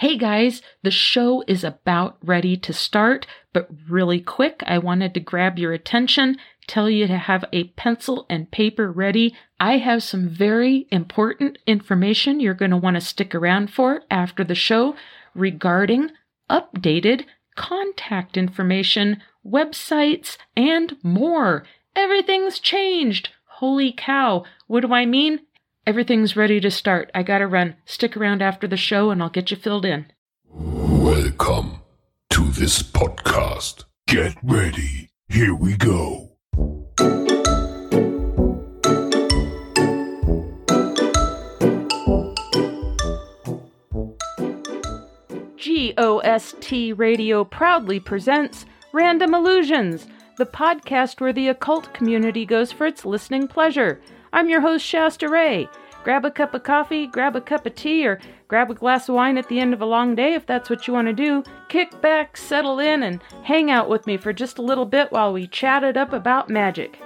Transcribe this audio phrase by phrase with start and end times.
[0.00, 5.18] Hey guys, the show is about ready to start, but really quick, I wanted to
[5.18, 6.36] grab your attention,
[6.68, 9.34] tell you to have a pencil and paper ready.
[9.58, 14.44] I have some very important information you're going to want to stick around for after
[14.44, 14.94] the show
[15.34, 16.12] regarding
[16.48, 17.24] updated
[17.56, 21.64] contact information, websites, and more.
[21.96, 23.30] Everything's changed.
[23.46, 24.44] Holy cow.
[24.68, 25.40] What do I mean?
[25.88, 27.10] Everything's ready to start.
[27.14, 27.74] I gotta run.
[27.86, 30.04] Stick around after the show and I'll get you filled in.
[30.52, 31.80] Welcome
[32.28, 33.84] to this podcast.
[34.06, 35.08] Get ready.
[35.30, 36.32] Here we go.
[45.56, 53.06] GOST Radio proudly presents Random Illusions, the podcast where the occult community goes for its
[53.06, 54.02] listening pleasure.
[54.32, 55.68] I'm your host, Shasta Re.
[56.04, 59.14] Grab a cup of coffee, grab a cup of tea, or grab a glass of
[59.14, 61.42] wine at the end of a long day if that's what you want to do.
[61.68, 65.32] Kick back, settle in, and hang out with me for just a little bit while
[65.32, 66.98] we chat it up about magic.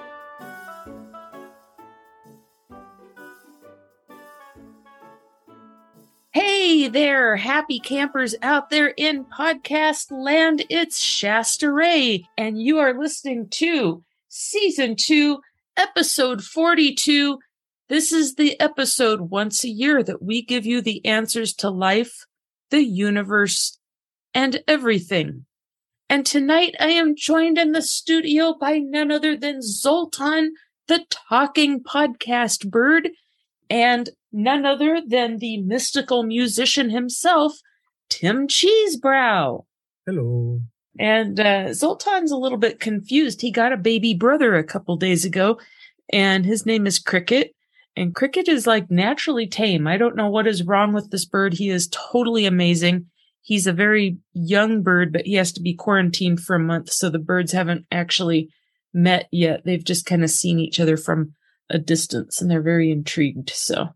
[6.33, 10.65] Hey there, happy campers out there in podcast land.
[10.71, 15.41] It's Shasta Re, and you are listening to season two,
[15.77, 17.39] episode 42.
[17.89, 22.27] This is the episode once a year that we give you the answers to life,
[22.71, 23.79] the universe,
[24.35, 25.47] and everything.
[26.09, 30.55] And tonight I am joined in the studio by none other than Zoltan,
[30.89, 33.11] the talking podcast bird,
[33.71, 37.55] and none other than the mystical musician himself,
[38.09, 39.65] Tim Cheesebrow.
[40.05, 40.61] Hello.
[40.99, 43.41] And uh, Zoltan's a little bit confused.
[43.41, 45.59] He got a baby brother a couple days ago,
[46.13, 47.55] and his name is Cricket.
[47.97, 49.87] And Cricket is like naturally tame.
[49.87, 51.55] I don't know what is wrong with this bird.
[51.55, 53.07] He is totally amazing.
[53.43, 56.91] He's a very young bird, but he has to be quarantined for a month.
[56.91, 58.49] So the birds haven't actually
[58.95, 59.63] met yet.
[59.65, 61.35] They've just kind of seen each other from
[61.69, 63.51] a distance and they're very intrigued.
[63.51, 63.89] So,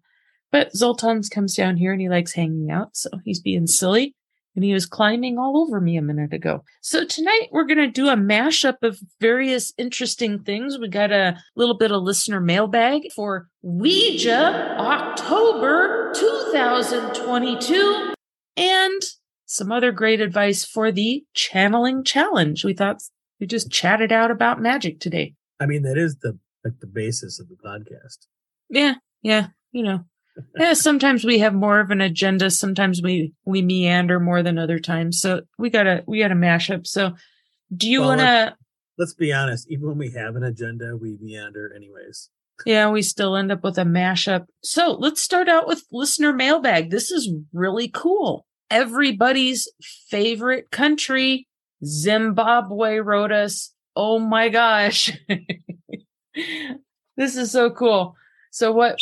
[0.50, 2.97] but Zoltan's comes down here and he likes hanging out.
[2.97, 4.15] So he's being silly
[4.56, 6.65] and he was climbing all over me a minute ago.
[6.81, 10.78] So tonight we're going to do a mashup of various interesting things.
[10.78, 18.15] We got a little bit of listener mailbag for Ouija October 2022
[18.56, 19.03] and
[19.44, 22.65] some other great advice for the channeling challenge.
[22.65, 23.03] We thought
[23.38, 25.34] we just chatted out about magic today.
[25.61, 28.27] I mean, that is the like the basis of the podcast.
[28.69, 30.05] Yeah, yeah, you know.
[30.58, 32.50] Yeah, sometimes we have more of an agenda.
[32.50, 35.20] Sometimes we we meander more than other times.
[35.20, 36.86] So we gotta we gotta mash up.
[36.86, 37.14] So
[37.74, 38.56] do you Well, wanna?
[38.98, 39.70] Let's be honest.
[39.70, 42.30] Even when we have an agenda, we meander anyways.
[42.64, 44.46] Yeah, we still end up with a mashup.
[44.62, 46.91] So let's start out with listener mailbag.
[46.91, 48.46] This is really cool.
[48.70, 49.69] Everybody's
[50.08, 51.46] favorite country,
[51.84, 53.72] Zimbabwe, wrote us.
[53.94, 55.12] Oh my gosh.
[57.16, 58.16] this is so cool.
[58.50, 58.96] So what?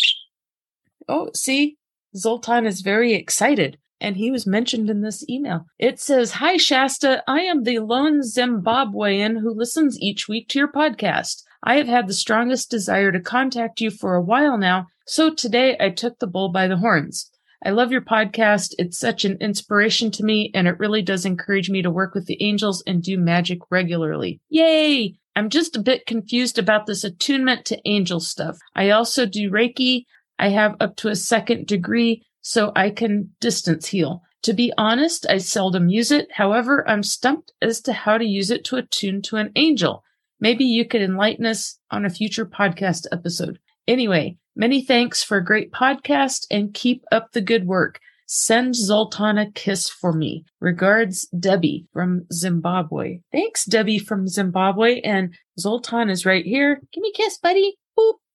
[1.08, 1.76] Oh, see,
[2.16, 3.78] Zoltan is very excited.
[4.00, 5.66] And he was mentioned in this email.
[5.78, 7.22] It says, Hi, Shasta.
[7.26, 11.42] I am the lone Zimbabwean who listens each week to your podcast.
[11.62, 15.76] I have had the strongest desire to contact you for a while now, so today
[15.80, 17.30] I took the bull by the horns.
[17.64, 18.74] I love your podcast.
[18.78, 22.26] It's such an inspiration to me, and it really does encourage me to work with
[22.26, 24.40] the angels and do magic regularly.
[24.50, 25.14] Yay!
[25.34, 28.58] I'm just a bit confused about this attunement to angel stuff.
[28.76, 30.04] I also do Reiki.
[30.38, 34.22] I have up to a second degree, so I can distance heal.
[34.42, 36.28] To be honest, I seldom use it.
[36.30, 40.04] However, I'm stumped as to how to use it to attune to an angel.
[40.38, 43.58] Maybe you could enlighten us on a future podcast episode.
[43.88, 48.00] Anyway, many thanks for a great podcast and keep up the good work.
[48.26, 50.44] Send Zoltan a kiss for me.
[50.60, 53.20] Regards, Debbie from Zimbabwe.
[53.32, 55.00] Thanks, Debbie from Zimbabwe.
[55.00, 56.80] And Zoltan is right here.
[56.92, 57.76] Give me a kiss, buddy.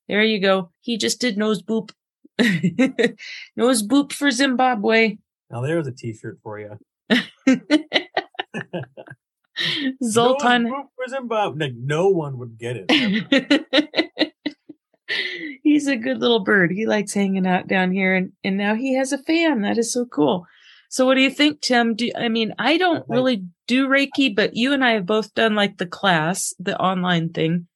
[0.09, 0.71] There you go.
[0.81, 1.91] He just did nose boop.
[3.55, 5.17] nose boop for Zimbabwe.
[5.51, 6.79] Now there's a T-shirt for you.
[10.03, 10.63] Zoltan.
[10.63, 11.67] No, for Zimbabwe.
[11.67, 14.33] Like, no one would get it.
[15.63, 16.71] He's a good little bird.
[16.71, 19.62] He likes hanging out down here and, and now he has a fan.
[19.62, 20.47] That is so cool.
[20.89, 21.94] So what do you think, Tim?
[21.95, 25.53] Do I mean I don't really do Reiki, but you and I have both done
[25.53, 27.67] like the class, the online thing.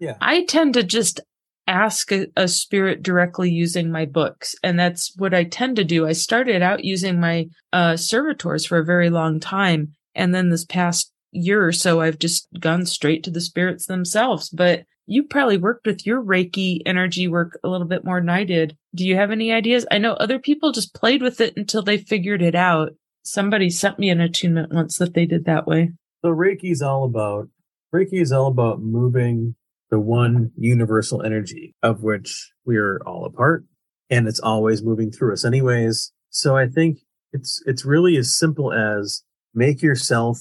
[0.00, 0.16] Yeah.
[0.20, 1.20] I tend to just
[1.66, 4.54] ask a, a spirit directly using my books.
[4.62, 6.06] And that's what I tend to do.
[6.06, 9.92] I started out using my uh servitors for a very long time.
[10.14, 14.50] And then this past year or so, I've just gone straight to the spirits themselves.
[14.50, 18.44] But you probably worked with your Reiki energy work a little bit more than I
[18.44, 18.76] did.
[18.94, 19.86] Do you have any ideas?
[19.90, 22.90] I know other people just played with it until they figured it out.
[23.22, 25.90] somebody sent me an attunement once that they did that way.
[26.22, 27.48] So Reiki is all about
[27.94, 29.54] Reiki is all about moving
[29.92, 33.62] the one universal energy of which we are all a part,
[34.08, 36.12] and it's always moving through us, anyways.
[36.30, 37.00] So I think
[37.34, 39.22] it's it's really as simple as
[39.54, 40.38] make yourself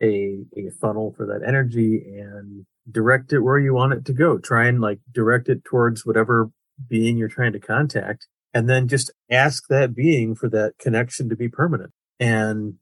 [0.00, 4.38] a a funnel for that energy and direct it where you want it to go.
[4.38, 6.50] Try and like direct it towards whatever
[6.88, 11.36] being you're trying to contact, and then just ask that being for that connection to
[11.36, 11.90] be permanent.
[12.20, 12.74] And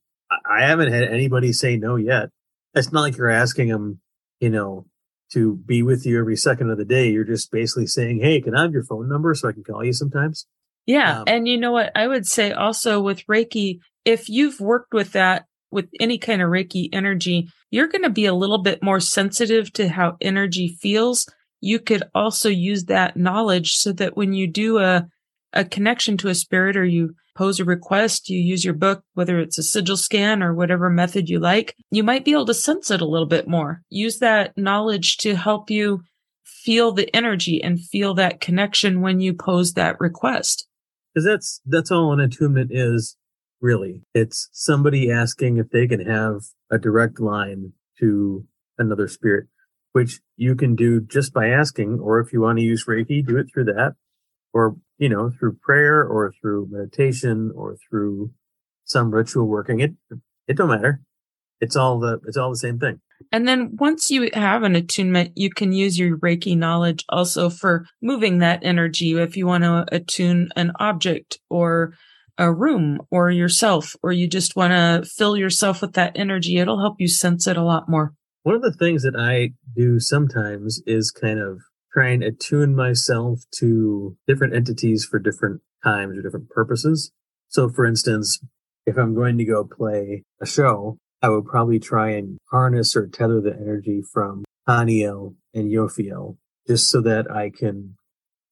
[0.45, 2.29] I haven't had anybody say no yet.
[2.75, 4.01] It's not like you're asking them,
[4.41, 4.87] you know,
[5.33, 7.11] to be with you every second of the day.
[7.11, 9.85] You're just basically saying, Hey, can I have your phone number so I can call
[9.85, 10.47] you sometimes?
[10.87, 11.21] Yeah.
[11.21, 11.93] Um, and you know what?
[11.95, 16.51] I would say also with Reiki, if you've worked with that, with any kind of
[16.51, 21.27] Reiki energy, you're going to be a little bit more sensitive to how energy feels.
[21.61, 25.09] You could also use that knowledge so that when you do a,
[25.53, 29.39] a connection to a spirit or you pose a request, you use your book, whether
[29.39, 32.91] it's a sigil scan or whatever method you like, you might be able to sense
[32.91, 33.83] it a little bit more.
[33.89, 36.03] Use that knowledge to help you
[36.45, 40.67] feel the energy and feel that connection when you pose that request.
[41.17, 43.17] Cause that's, that's all an attunement is
[43.61, 44.03] really.
[44.15, 48.45] It's somebody asking if they can have a direct line to
[48.79, 49.47] another spirit,
[49.93, 53.37] which you can do just by asking, or if you want to use Reiki, do
[53.37, 53.95] it through that,
[54.53, 58.31] or, you know, through prayer or through meditation or through
[58.85, 59.81] some ritual working.
[59.81, 59.93] It,
[60.47, 61.01] it don't matter.
[61.61, 63.01] It's all the, it's all the same thing.
[63.31, 67.87] And then once you have an attunement, you can use your Reiki knowledge also for
[68.03, 69.13] moving that energy.
[69.13, 71.95] If you want to attune an object or
[72.39, 76.81] a room or yourself, or you just want to fill yourself with that energy, it'll
[76.81, 78.15] help you sense it a lot more.
[78.43, 81.61] One of the things that I do sometimes is kind of
[81.93, 87.13] try and attune myself to different entities for different times or different purposes.
[87.49, 88.41] So for instance,
[88.87, 93.07] if I'm going to go play a show, I would probably try and harness or
[93.07, 96.37] tether the energy from Haniel and Yophiel
[96.67, 97.97] just so that I can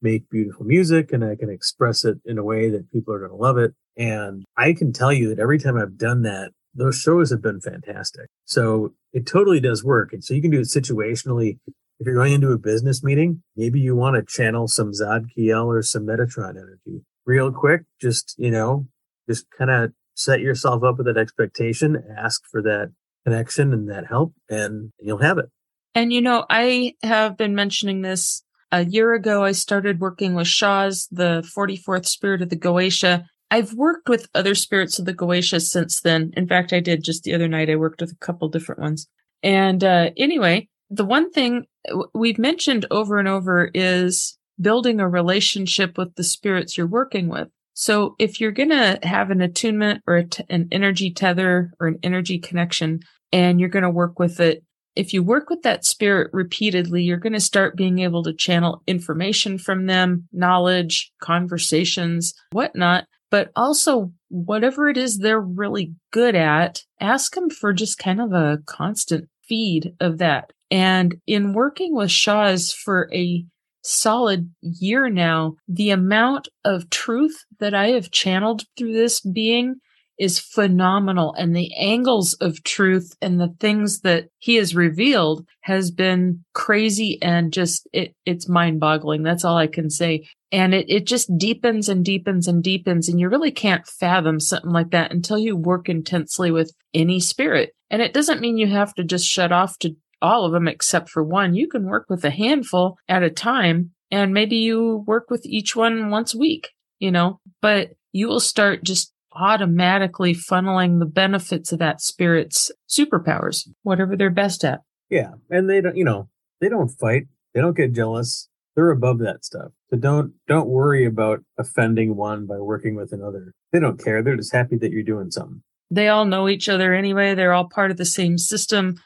[0.03, 3.31] make beautiful music and I can express it in a way that people are going
[3.31, 3.75] to love it.
[3.97, 7.61] And I can tell you that every time I've done that, those shows have been
[7.61, 8.27] fantastic.
[8.45, 10.13] So it totally does work.
[10.13, 11.59] And so you can do it situationally.
[12.01, 15.83] If you're going into a business meeting, maybe you want to channel some Zadkiel or
[15.83, 17.83] some Metatron energy real quick.
[18.01, 18.87] Just, you know,
[19.29, 22.93] just kind of set yourself up with that expectation, ask for that
[23.25, 25.51] connection and that help, and you'll have it.
[25.95, 29.45] And you know, I have been mentioning this a year ago.
[29.45, 33.27] I started working with Shax, the 44th spirit of the Goetia.
[33.51, 36.33] I've worked with other spirits of the Goetia since then.
[36.35, 37.69] In fact, I did just the other night.
[37.69, 39.07] I worked with a couple different ones.
[39.43, 41.67] And uh, anyway, the one thing
[42.15, 47.49] we've mentioned over and over is building a relationship with the spirits you're working with.
[47.75, 52.39] So if you're going to have an attunement or an energy tether or an energy
[52.39, 53.01] connection
[53.33, 54.65] and you're going to work with it,
[54.97, 58.83] if you work with that spirit repeatedly, you're going to start being able to channel
[58.87, 63.07] information from them, knowledge, conversations, whatnot.
[63.31, 68.33] But also whatever it is they're really good at, ask them for just kind of
[68.33, 70.53] a constant feed of that.
[70.71, 73.45] And in working with Shax for a
[73.83, 79.77] solid year now, the amount of truth that I have channeled through this being
[80.19, 81.35] is phenomenal.
[81.39, 87.19] And the angles of truth and the things that he has revealed has been crazy
[87.23, 89.23] and just, it, it's mind boggling.
[89.23, 90.27] That's all I can say.
[90.53, 93.09] And it, it just deepens and deepens and deepens.
[93.09, 97.71] And you really can't fathom something like that until you work intensely with any spirit.
[97.89, 101.09] And it doesn't mean you have to just shut off to all of them except
[101.09, 101.55] for one.
[101.55, 105.77] You can work with a handful at a time and maybe you work with each
[105.77, 111.73] one once a week, you know, but you will start just automatically funneling the benefits
[111.73, 114.81] of that spirit's superpowers, whatever they're best at.
[115.09, 115.33] Yeah.
[115.49, 116.29] And they don't, you know,
[116.61, 117.27] they don't fight.
[117.55, 118.49] They don't get jealous.
[118.75, 119.73] They're above that stuff.
[119.91, 123.53] So don't, don't worry about offending one by working with another.
[123.73, 124.23] They don't care.
[124.23, 125.63] They're just happy that you're doing something.
[125.91, 127.35] They all know each other anyway.
[127.35, 128.97] They're all part of the same system.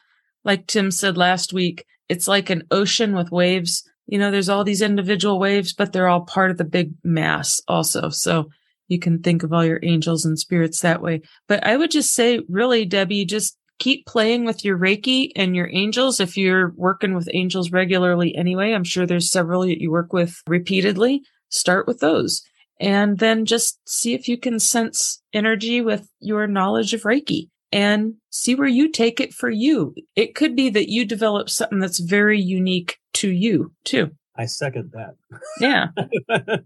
[0.45, 3.83] Like Tim said last week, it's like an ocean with waves.
[4.07, 7.59] You know, there's all these individual waves, but they're all part of the big mass
[7.67, 8.09] also.
[8.09, 8.49] So
[8.87, 11.21] you can think of all your angels and spirits that way.
[11.47, 15.69] But I would just say, really, Debbie, just keep playing with your Reiki and your
[15.73, 16.19] angels.
[16.19, 20.39] If you're working with angels regularly anyway, I'm sure there's several that you work with
[20.47, 21.23] repeatedly.
[21.49, 22.43] Start with those
[22.79, 28.13] and then just see if you can sense energy with your knowledge of Reiki and
[28.29, 29.93] see where you take it for you.
[30.15, 34.11] It could be that you develop something that's very unique to you too.
[34.37, 35.15] I second that.
[35.59, 35.87] Yeah.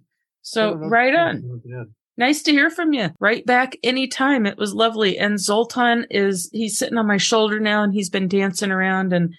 [0.42, 1.62] So right on.
[2.18, 3.10] Nice to hear from you.
[3.20, 4.48] Right back anytime.
[4.48, 5.20] It was lovely.
[5.20, 9.36] And Zoltan is, he's sitting on my shoulder now and he's been dancing around and,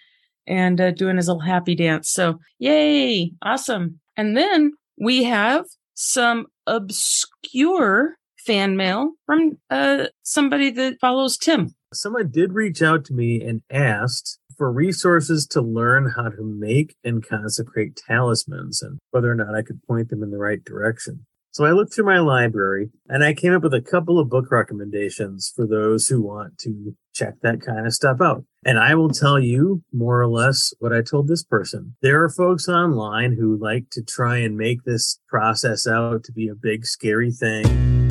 [0.47, 2.11] and uh, doing his little happy dance.
[2.11, 3.33] So yay.
[3.43, 3.99] Awesome.
[4.17, 11.75] And then we have some obscure fan mail from uh, somebody that follows Tim.
[11.93, 16.95] Someone did reach out to me and asked for resources to learn how to make
[17.03, 21.27] and consecrate talismans and whether or not I could point them in the right direction.
[21.53, 24.53] So I looked through my library and I came up with a couple of book
[24.53, 28.45] recommendations for those who want to check that kind of stuff out.
[28.65, 31.97] And I will tell you more or less what I told this person.
[32.03, 36.47] There are folks online who like to try and make this process out to be
[36.47, 38.10] a big scary thing.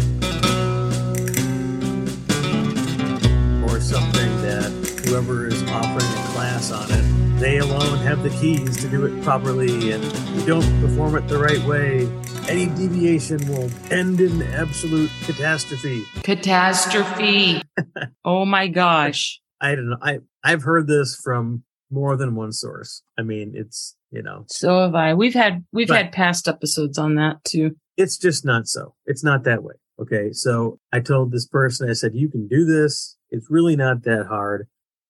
[5.19, 9.21] Whoever is offering a class on it, they alone have the keys to do it
[9.21, 9.91] properly.
[9.91, 12.07] And if you don't perform it the right way,
[12.47, 16.05] any deviation will end in absolute catastrophe.
[16.23, 17.61] Catastrophe.
[18.25, 19.41] oh my gosh.
[19.59, 19.97] I don't know.
[20.01, 23.03] I I've heard this from more than one source.
[23.17, 24.45] I mean, it's you know.
[24.47, 25.15] So have I.
[25.15, 27.75] We've had we've had past episodes on that too.
[27.97, 28.95] It's just not so.
[29.05, 29.75] It's not that way.
[30.01, 30.31] Okay.
[30.31, 33.17] So I told this person, I said, you can do this.
[33.31, 34.67] It's really not that hard.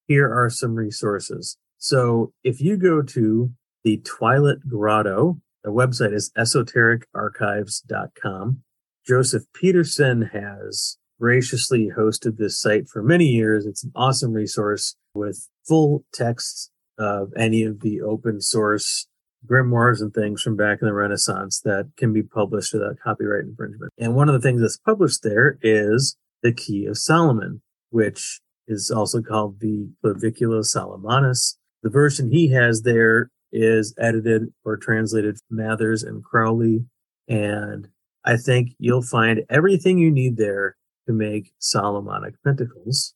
[0.09, 1.55] Here are some resources.
[1.77, 3.51] So if you go to
[3.83, 8.63] the Twilight Grotto, the website is esotericarchives.com.
[9.05, 13.67] Joseph Peterson has graciously hosted this site for many years.
[13.67, 19.05] It's an awesome resource with full texts of any of the open source
[19.47, 23.93] grimoires and things from back in the Renaissance that can be published without copyright infringement.
[23.99, 27.61] And one of the things that's published there is the Key of Solomon,
[27.91, 31.55] which is also called the Clavicula Solomonis.
[31.83, 36.85] The version he has there is edited or translated from Mathers and Crowley.
[37.27, 37.87] And
[38.25, 40.75] I think you'll find everything you need there
[41.07, 43.15] to make Solomonic pentacles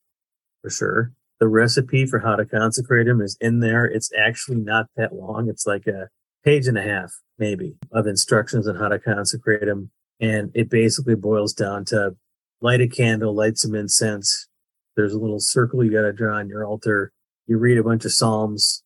[0.61, 1.11] for sure.
[1.39, 3.85] The recipe for how to consecrate them is in there.
[3.85, 5.49] It's actually not that long.
[5.49, 6.09] It's like a
[6.43, 9.91] page and a half, maybe, of instructions on how to consecrate them.
[10.19, 12.15] And it basically boils down to
[12.61, 14.47] light a candle, light some incense.
[14.95, 17.11] There's a little circle you got to draw on your altar.
[17.47, 18.83] You read a bunch of Psalms,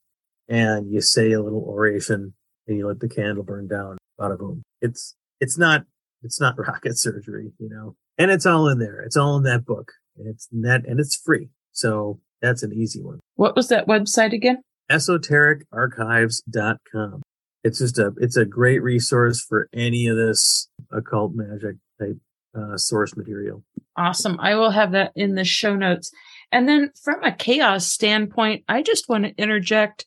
[0.47, 2.33] and you say a little oration
[2.67, 3.97] and you let the candle burn down.
[4.19, 4.61] Bada boom.
[4.81, 5.85] It's, it's not,
[6.23, 9.01] it's not rocket surgery, you know, and it's all in there.
[9.01, 11.49] It's all in that book and it's net and it's free.
[11.71, 13.19] So that's an easy one.
[13.35, 14.57] What was that website again?
[14.91, 17.21] Esotericarchives.com.
[17.63, 22.17] It's just a, it's a great resource for any of this occult magic type
[22.57, 23.63] uh, source material.
[23.95, 24.37] Awesome.
[24.39, 26.11] I will have that in the show notes.
[26.51, 30.05] And then from a chaos standpoint, I just want to interject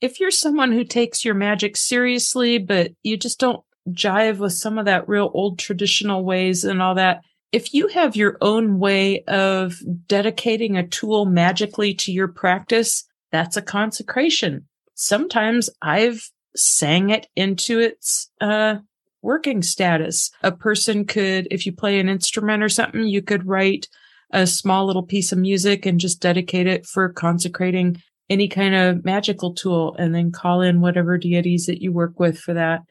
[0.00, 4.78] if you're someone who takes your magic seriously, but you just don't jive with some
[4.78, 7.22] of that real old traditional ways and all that,
[7.52, 13.56] if you have your own way of dedicating a tool magically to your practice, that's
[13.56, 14.66] a consecration.
[14.94, 18.76] Sometimes I've sang it into its uh,
[19.22, 20.30] working status.
[20.42, 23.88] A person could, if you play an instrument or something, you could write
[24.32, 29.04] a small little piece of music and just dedicate it for consecrating any kind of
[29.04, 32.82] magical tool and then call in whatever deities that you work with for that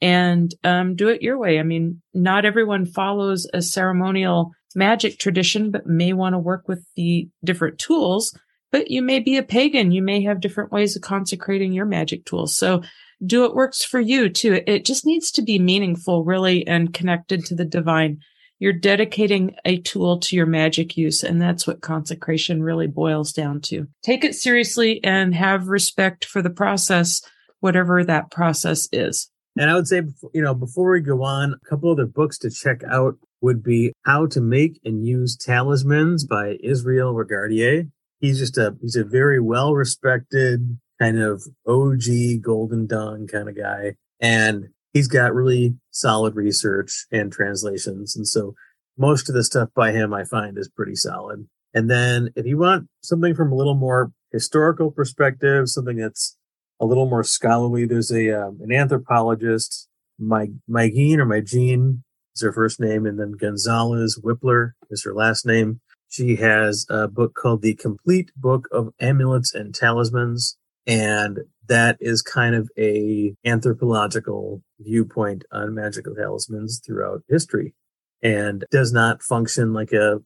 [0.00, 1.58] and um, do it your way.
[1.58, 6.84] I mean, not everyone follows a ceremonial magic tradition, but may want to work with
[6.96, 8.36] the different tools.
[8.70, 9.92] But you may be a pagan.
[9.92, 12.56] You may have different ways of consecrating your magic tools.
[12.56, 12.82] So
[13.24, 14.62] do what works for you too.
[14.66, 18.18] It just needs to be meaningful, really, and connected to the divine
[18.58, 21.22] you're dedicating a tool to your magic use.
[21.22, 23.86] And that's what consecration really boils down to.
[24.02, 27.20] Take it seriously and have respect for the process,
[27.60, 29.30] whatever that process is.
[29.56, 30.02] And I would say,
[30.32, 33.92] you know, before we go on, a couple other books to check out would be
[34.04, 37.90] How to Make and Use Talismans by Israel Regardie.
[38.20, 43.56] He's just a, he's a very well respected kind of OG Golden Dawn kind of
[43.56, 43.94] guy.
[44.20, 48.16] And he's got really solid research and translations.
[48.16, 48.54] And so
[48.96, 51.46] most of the stuff by him I find is pretty solid.
[51.74, 56.36] And then if you want something from a little more historical perspective, something that's
[56.80, 62.52] a little more scholarly, there's a um, an anthropologist, my Magine or Magine is her
[62.52, 65.80] first name, and then Gonzalez Wippler is her last name.
[66.08, 70.56] She has a book called The Complete Book of Amulets and Talismans,
[70.86, 77.74] and that is kind of a anthropological viewpoint on magical talismans throughout history
[78.22, 80.18] and does not function like a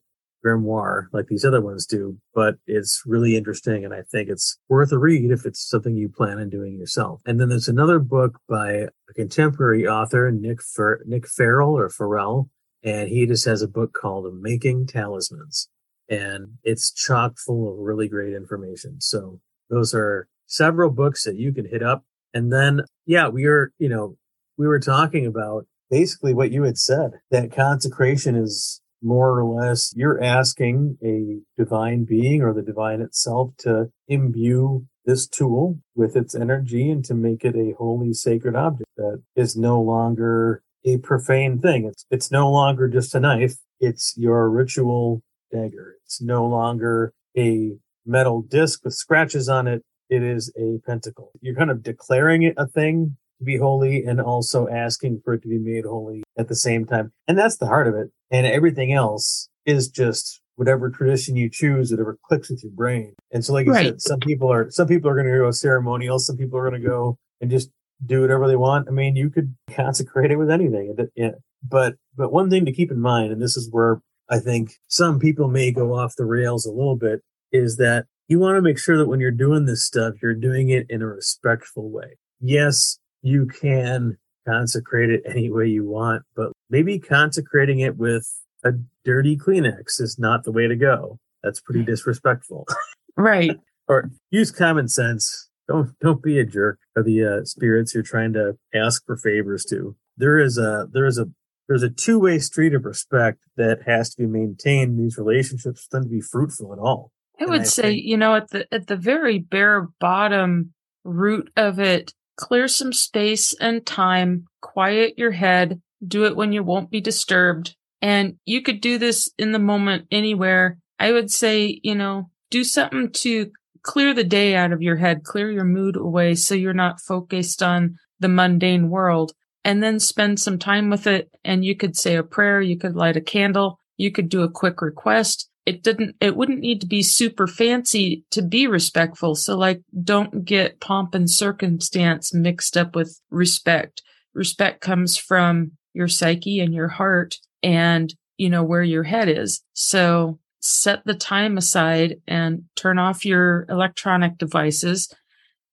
[0.44, 3.84] grimoire like these other ones do, but it's really interesting.
[3.84, 7.20] And I think it's worth a read if it's something you plan on doing yourself.
[7.26, 12.48] And then there's another book by a contemporary author, Nick, Fer- Nick Farrell or Farrell,
[12.82, 15.68] and he just has a book called Making Talismans,
[16.08, 19.00] and it's chock full of really great information.
[19.00, 22.04] So those are several books that you can hit up.
[22.34, 24.16] And then, yeah, we were, you know,
[24.56, 29.92] we were talking about basically what you had said that consecration is more or less
[29.96, 36.34] you're asking a divine being or the divine itself to imbue this tool with its
[36.34, 41.58] energy and to make it a holy sacred object that is no longer a profane
[41.58, 41.86] thing.
[41.86, 43.54] It's it's no longer just a knife.
[43.80, 45.96] It's your ritual dagger.
[46.04, 49.82] It's no longer a metal disc with scratches on it.
[50.10, 51.32] It is a pentacle.
[51.40, 55.42] You're kind of declaring it a thing to be holy and also asking for it
[55.42, 57.12] to be made holy at the same time.
[57.26, 58.10] And that's the heart of it.
[58.30, 63.14] And everything else is just whatever tradition you choose, whatever clicks with your brain.
[63.30, 63.86] And so, like you right.
[63.86, 66.18] said, some people are, some people are going to go ceremonial.
[66.18, 67.70] Some people are going to go and just
[68.04, 68.88] do whatever they want.
[68.88, 70.94] I mean, you could consecrate it with anything.
[71.14, 71.32] Yeah.
[71.62, 75.18] But, but one thing to keep in mind, and this is where I think some
[75.18, 77.22] people may go off the rails a little bit,
[77.52, 80.68] is that you want to make sure that when you're doing this stuff, you're doing
[80.68, 82.16] it in a respectful way.
[82.40, 88.26] Yes, you can consecrate it any way you want, but maybe consecrating it with
[88.64, 88.72] a
[89.04, 91.18] dirty Kleenex is not the way to go.
[91.42, 92.66] That's pretty disrespectful.
[93.20, 93.50] Right.
[93.88, 95.48] or use common sense.
[95.66, 99.64] Don't don't be a jerk of the uh, spirits you're trying to ask for favors
[99.70, 99.96] to.
[100.16, 101.26] There is a there is a
[101.66, 105.88] there's a two way street of respect that has to be maintained in these relationships
[105.90, 107.10] for them to be fruitful at all.
[107.40, 110.72] I would I say, think, you know, at the at the very bare bottom
[111.04, 116.62] root of it, clear some space and time, quiet your head, do it when you
[116.62, 117.76] won't be disturbed.
[118.00, 120.78] And you could do this in the moment anywhere.
[120.98, 123.50] I would say, you know, do something to
[123.82, 127.62] clear the day out of your head, clear your mood away so you're not focused
[127.62, 129.32] on the mundane world
[129.64, 131.30] and then spend some time with it.
[131.44, 132.60] And you could say a prayer.
[132.60, 133.78] You could light a candle.
[133.96, 135.47] You could do a quick request.
[135.68, 139.34] It didn't, it wouldn't need to be super fancy to be respectful.
[139.34, 144.02] So like, don't get pomp and circumstance mixed up with respect.
[144.32, 149.62] Respect comes from your psyche and your heart and, you know, where your head is.
[149.74, 155.14] So set the time aside and turn off your electronic devices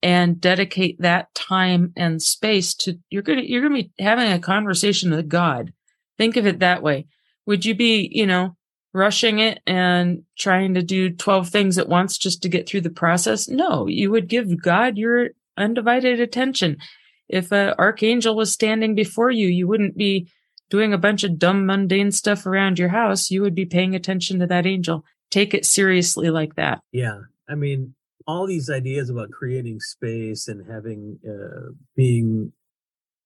[0.04, 4.30] and dedicate that time and space to you're going to you're going to be having
[4.30, 5.72] a conversation with God.
[6.18, 7.08] Think of it that way.
[7.46, 8.58] Would you be, you know,
[8.96, 12.90] rushing it and trying to do 12 things at once just to get through the
[12.90, 13.48] process?
[13.48, 16.78] No, you would give God your undivided attention.
[17.28, 20.30] If an archangel was standing before you, you wouldn't be
[20.70, 24.40] doing a bunch of dumb, mundane stuff around your house, you would be paying attention
[24.40, 25.04] to that angel.
[25.30, 26.82] Take it seriously like that.
[26.92, 27.20] Yeah.
[27.50, 27.94] I mean,
[28.28, 32.52] all these ideas about creating space and having, uh, being,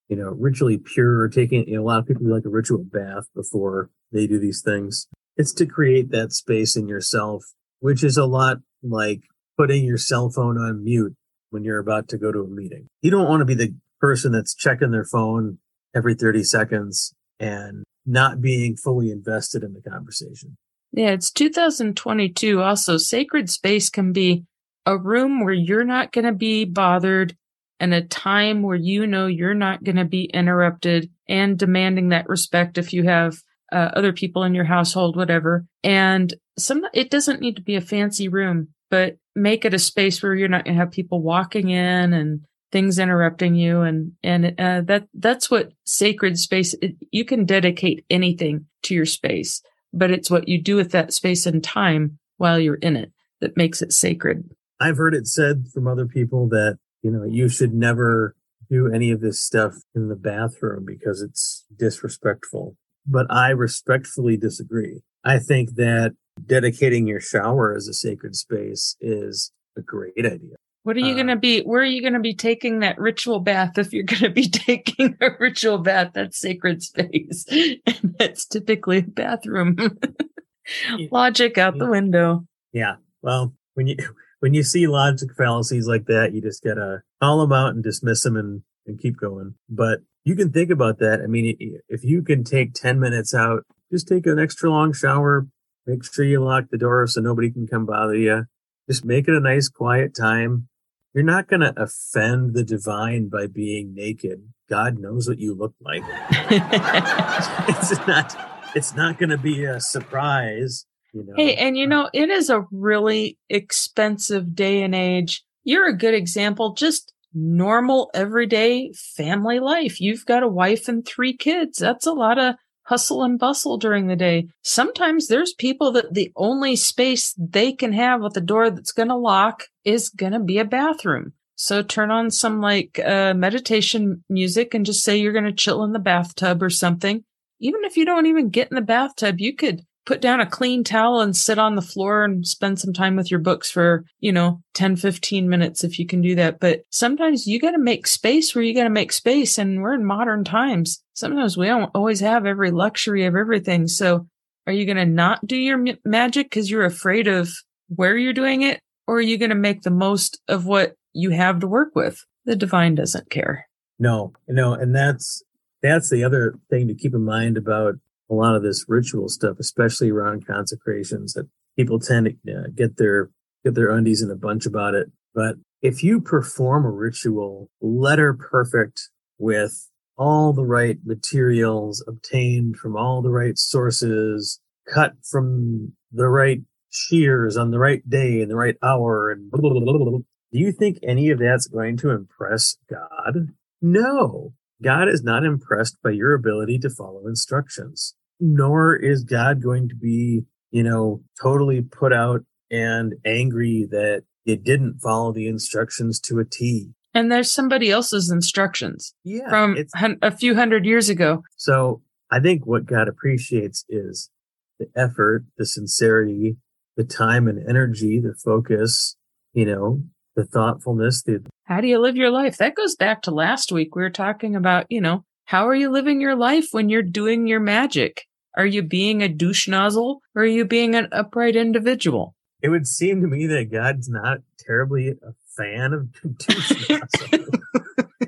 [0.10, 2.84] you know, ritually pure taking, you know, a lot of people do like a ritual
[2.84, 5.08] bath before they do these things.
[5.39, 7.45] It's to create that space in yourself,
[7.80, 9.21] which is a lot like
[9.58, 11.15] putting your cell phone on mute
[11.49, 12.88] when you're about to go to a meeting.
[13.02, 15.60] You don't want to be the person that's checking their phone
[15.95, 20.58] every 30 seconds and not being fully invested in the conversation.
[20.91, 22.62] Yeah, it's 2022.
[22.62, 24.43] Also, sacred space can be
[24.86, 27.38] a room where you're not going to be bothered
[27.80, 32.28] and a time where you know you're not going to be interrupted and demanding that
[32.28, 33.38] respect if you have
[33.71, 35.65] uh, other people in your household, whatever.
[35.84, 40.21] And some, it doesn't need to be a fancy room, but make it a space
[40.21, 43.82] where you're not going to have people walking in and things interrupting you.
[43.82, 49.05] And and uh, that that's what sacred space it, you can dedicate anything to your
[49.05, 49.62] space
[49.93, 53.58] but it's what you do with that space and time while you're in it that
[53.58, 54.49] makes it sacred.
[54.79, 58.36] I've heard it said from other people that you know you should never
[58.69, 62.75] do any of this stuff in the bathroom because it's disrespectful
[63.10, 66.13] but i respectfully disagree i think that
[66.45, 71.15] dedicating your shower as a sacred space is a great idea what are you uh,
[71.15, 71.62] going to be?
[71.62, 74.50] Where are you going to be taking that ritual bath if you're going to be
[74.50, 76.12] taking a ritual bath?
[76.13, 77.45] That's sacred space.
[77.86, 79.76] and that's typically a bathroom.
[81.12, 82.45] Logic out the window.
[82.72, 82.95] Yeah.
[83.22, 83.98] Well, when you
[84.39, 88.24] when you see logic fallacies like that, you just gotta call them out and dismiss
[88.24, 89.56] them and, and keep going.
[89.69, 91.21] But you can think about that.
[91.23, 95.47] I mean, if you can take 10 minutes out, just take an extra long shower,
[95.86, 98.45] make sure you lock the door so nobody can come bother you.
[98.88, 100.67] Just make it a nice quiet time.
[101.13, 104.43] You're not going to offend the divine by being naked.
[104.69, 106.03] God knows what you look like.
[106.51, 108.36] it's not
[108.75, 111.34] it's not going to be a surprise, you know.
[111.36, 115.43] Hey, and you know, it is a really expensive day and age.
[115.63, 116.73] You're a good example.
[116.73, 120.02] Just normal everyday family life.
[120.02, 121.78] You've got a wife and three kids.
[121.78, 124.48] That's a lot of hustle and bustle during the day.
[124.63, 129.10] Sometimes there's people that the only space they can have with a door that's going
[129.10, 131.34] to lock is going to be a bathroom.
[131.56, 135.84] So turn on some like uh, meditation music and just say you're going to chill
[135.84, 137.24] in the bathtub or something.
[137.60, 140.83] Even if you don't even get in the bathtub, you could put down a clean
[140.83, 144.31] towel and sit on the floor and spend some time with your books for, you
[144.31, 146.59] know, 10, 15 minutes if you can do that.
[146.59, 149.57] But sometimes you got to make space where you got to make space.
[149.57, 151.03] And we're in modern times.
[151.13, 153.88] Sometimes we don't always have every luxury of everything.
[153.88, 154.27] So
[154.65, 157.49] are you going to not do your m- magic because you're afraid of
[157.88, 158.79] where you're doing it?
[159.07, 162.23] Or are you going to make the most of what you have to work with?
[162.45, 163.67] The divine doesn't care.
[163.97, 164.73] No, no.
[164.73, 165.43] And that's,
[165.81, 167.95] that's the other thing to keep in mind about
[168.30, 172.98] a lot of this ritual stuff, especially around consecrations, that people tend to uh, get
[172.98, 173.30] their
[173.63, 175.12] get their undies in a bunch about it.
[175.34, 182.96] But if you perform a ritual letter perfect with all the right materials obtained from
[182.96, 188.56] all the right sources, cut from the right shears on the right day and the
[188.56, 190.20] right hour, and blah, blah, blah,
[190.52, 193.54] do you think any of that's going to impress God?
[193.82, 194.54] No.
[194.82, 199.95] God is not impressed by your ability to follow instructions nor is God going to
[199.95, 206.39] be, you know, totally put out and angry that it didn't follow the instructions to
[206.39, 206.89] a T.
[207.13, 209.49] And there's somebody else's instructions Yeah.
[209.49, 211.43] from hun- a few hundred years ago.
[211.58, 214.30] so I think what God appreciates is
[214.78, 216.58] the effort, the sincerity,
[216.95, 219.15] the time and energy, the focus,
[219.54, 220.04] you know,
[220.36, 222.58] the thoughtfulness, the How do you live your life?
[222.58, 223.95] That goes back to last week.
[223.95, 227.47] We were talking about, you know, how are you living your life when you're doing
[227.47, 228.25] your magic?
[228.60, 232.36] Are you being a douche nozzle or are you being an upright individual?
[232.62, 237.50] it would seem to me that God's not terribly a fan of douche nozzles.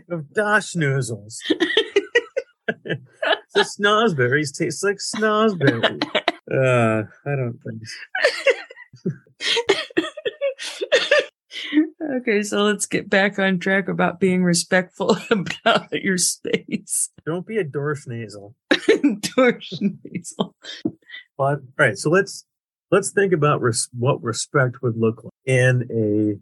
[0.10, 1.36] of Dosh noozles.
[2.86, 2.98] the
[3.56, 6.02] snozberries taste like snozberries.
[6.50, 7.84] Uh, I don't think.
[12.22, 17.10] okay, so let's get back on track about being respectful about your space.
[17.26, 18.56] Don't be a dorsch nasal.
[21.38, 22.46] But all right, so let's
[22.92, 26.40] let's think about res- what respect would look like in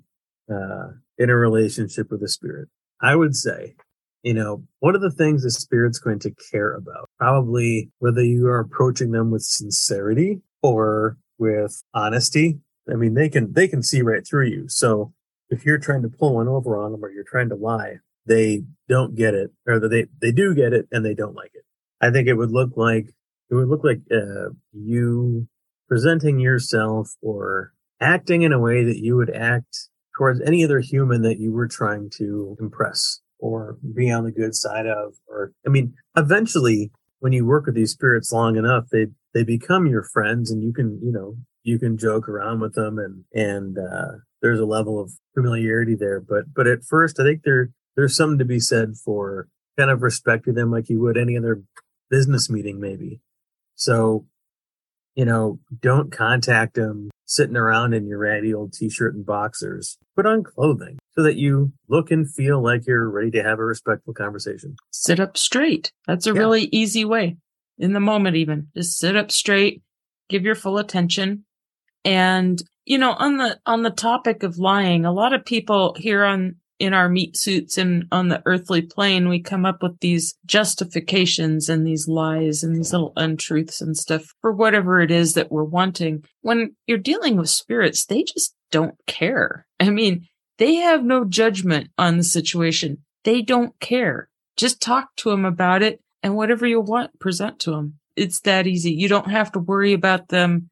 [0.49, 2.67] a uh, in a relationship with a spirit.
[3.01, 3.75] I would say,
[4.23, 7.09] you know, what are the things the spirit's going to care about?
[7.17, 12.59] Probably whether you are approaching them with sincerity or with honesty.
[12.91, 14.67] I mean, they can they can see right through you.
[14.67, 15.13] So
[15.49, 18.63] if you're trying to pull one over on them or you're trying to lie, they
[18.87, 21.63] don't get it, or they they do get it and they don't like it.
[22.01, 23.07] I think it would look like
[23.49, 25.47] it would look like uh, you
[25.87, 31.21] presenting yourself or acting in a way that you would act towards any other human
[31.23, 35.69] that you were trying to impress or be on the good side of or i
[35.69, 40.51] mean eventually when you work with these spirits long enough they they become your friends
[40.51, 44.59] and you can you know you can joke around with them and and uh there's
[44.59, 46.19] a level of familiarity there.
[46.19, 50.01] But but at first i think there there's something to be said for kind of
[50.01, 51.61] respecting them like you would any other
[52.09, 53.21] business meeting maybe
[53.75, 54.25] so
[55.15, 59.97] you know, don't contact them sitting around in your ratty old t-shirt and boxers.
[60.15, 63.65] Put on clothing so that you look and feel like you're ready to have a
[63.65, 64.77] respectful conversation.
[64.91, 65.91] Sit up straight.
[66.07, 66.39] That's a Yeah.
[66.39, 67.35] really easy way
[67.77, 69.81] in the moment, even just sit up straight,
[70.29, 71.43] give your full attention.
[72.05, 76.23] And, you know, on the, on the topic of lying, a lot of people here
[76.23, 80.35] on, in our meat suits and on the earthly plane, we come up with these
[80.45, 85.51] justifications and these lies and these little untruths and stuff for whatever it is that
[85.51, 86.23] we're wanting.
[86.41, 89.65] When you're dealing with spirits, they just don't care.
[89.79, 92.99] I mean, they have no judgment on the situation.
[93.25, 94.29] They don't care.
[94.55, 97.99] Just talk to them about it and whatever you want, present to them.
[98.15, 98.91] It's that easy.
[98.91, 100.69] You don't have to worry about them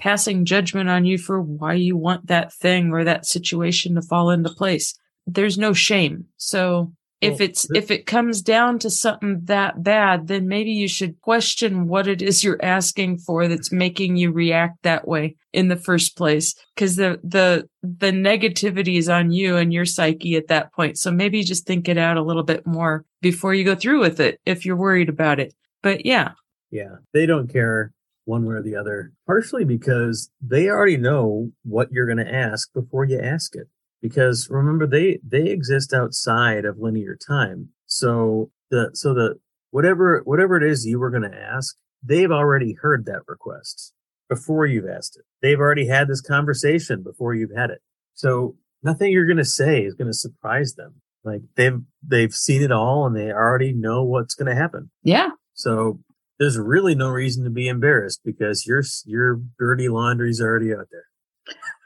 [0.00, 4.30] passing judgment on you for why you want that thing or that situation to fall
[4.30, 4.98] into place.
[5.26, 6.26] There's no shame.
[6.36, 11.20] So if it's, if it comes down to something that bad, then maybe you should
[11.20, 15.76] question what it is you're asking for that's making you react that way in the
[15.76, 16.54] first place.
[16.76, 20.98] Cause the, the, the negativity is on you and your psyche at that point.
[20.98, 24.18] So maybe just think it out a little bit more before you go through with
[24.18, 25.52] it if you're worried about it.
[25.82, 26.32] But yeah,
[26.70, 26.96] Yeah.
[27.12, 27.92] They don't care
[28.24, 32.72] one way or the other, partially because they already know what you're going to ask
[32.72, 33.66] before you ask it.
[34.00, 37.68] Because remember, they, they exist outside of linear time.
[37.86, 39.34] So the, so the,
[39.70, 43.92] whatever, whatever it is you were going to ask, they've already heard that request
[44.28, 45.24] before you've asked it.
[45.42, 47.80] They've already had this conversation before you've had it.
[48.14, 50.94] So nothing you're going to say is going to surprise them.
[51.24, 54.90] Like they've, they've seen it all and they already know what's going to happen.
[55.02, 56.00] yeah, So
[56.40, 61.04] there's really no reason to be embarrassed because your your dirty laundry's already out there.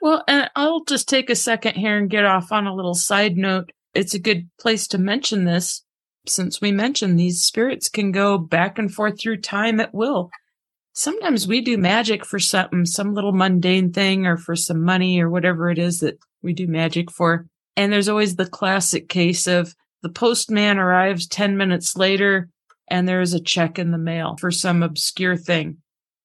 [0.05, 3.39] Well, and I'll just take a second here and get off on a little side
[3.39, 3.73] note.
[3.95, 5.83] It's a good place to mention this
[6.27, 10.29] since we mentioned these spirits can go back and forth through time at will.
[10.93, 15.31] Sometimes we do magic for something, some little mundane thing or for some money or
[15.31, 17.47] whatever it is that we do magic for.
[17.75, 22.51] And there's always the classic case of the postman arrives 10 minutes later
[22.89, 25.79] and there is a check in the mail for some obscure thing.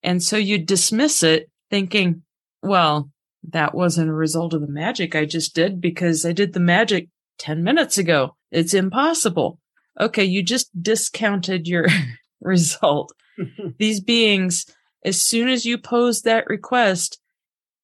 [0.04, 2.24] And so you dismiss it thinking,
[2.62, 3.10] well,
[3.44, 7.08] that wasn't a result of the magic I just did because I did the magic
[7.40, 8.36] 10 minutes ago.
[8.52, 9.60] It's impossible.
[10.00, 10.24] Okay.
[10.24, 11.88] You just discounted your
[12.42, 13.14] result.
[13.78, 14.66] These beings,
[15.04, 17.20] as soon as you posed that request,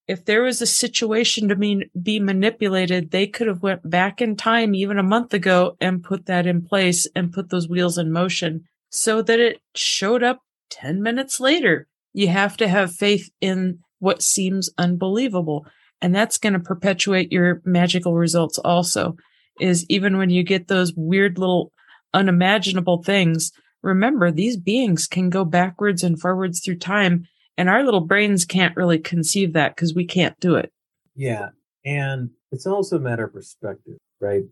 [0.08, 4.36] if there was a situation to be, be manipulated, they could have went back in
[4.36, 8.12] time even a month ago and put that in place and put those wheels in
[8.12, 11.88] motion so that it showed up 10 minutes later.
[12.14, 15.66] You have to have faith in what seems unbelievable.
[16.00, 19.16] And that's going to perpetuate your magical results also
[19.60, 21.72] is even when you get those weird little
[22.14, 27.26] unimaginable things, remember these beings can go backwards and forwards through time
[27.58, 30.72] and our little brains can't really conceive that because we can't do it.
[31.16, 31.50] Yeah.
[31.84, 34.44] And it's also a matter of perspective, right?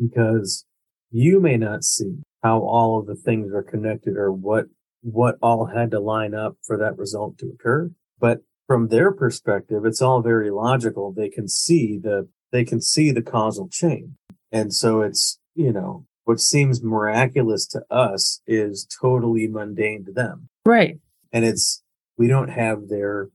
[0.00, 0.64] Because
[1.12, 4.66] you may not see how all of the things are connected or what
[5.02, 7.88] what all had to line up for that result to occur.
[8.18, 11.12] But from their perspective, it's all very logical.
[11.12, 14.16] They can see the they can see the causal chain.
[14.52, 20.48] And so it's, you know, what seems miraculous to us is totally mundane to them.
[20.64, 20.98] Right.
[21.32, 21.82] And it's
[22.16, 23.28] we don't have their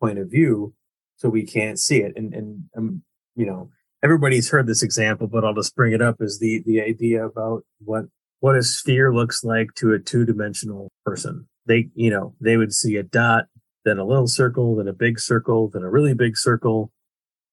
[0.00, 0.74] point of view,
[1.16, 2.12] so we can't see it.
[2.16, 3.02] And and um,
[3.34, 3.70] you know,
[4.02, 7.64] everybody's heard this example, but I'll just bring it up as the the idea about
[7.84, 8.06] what
[8.40, 11.48] what a sphere looks like to a two dimensional person.
[11.66, 13.46] They, you know, they would see a dot,
[13.84, 16.92] then a little circle, then a big circle, then a really big circle,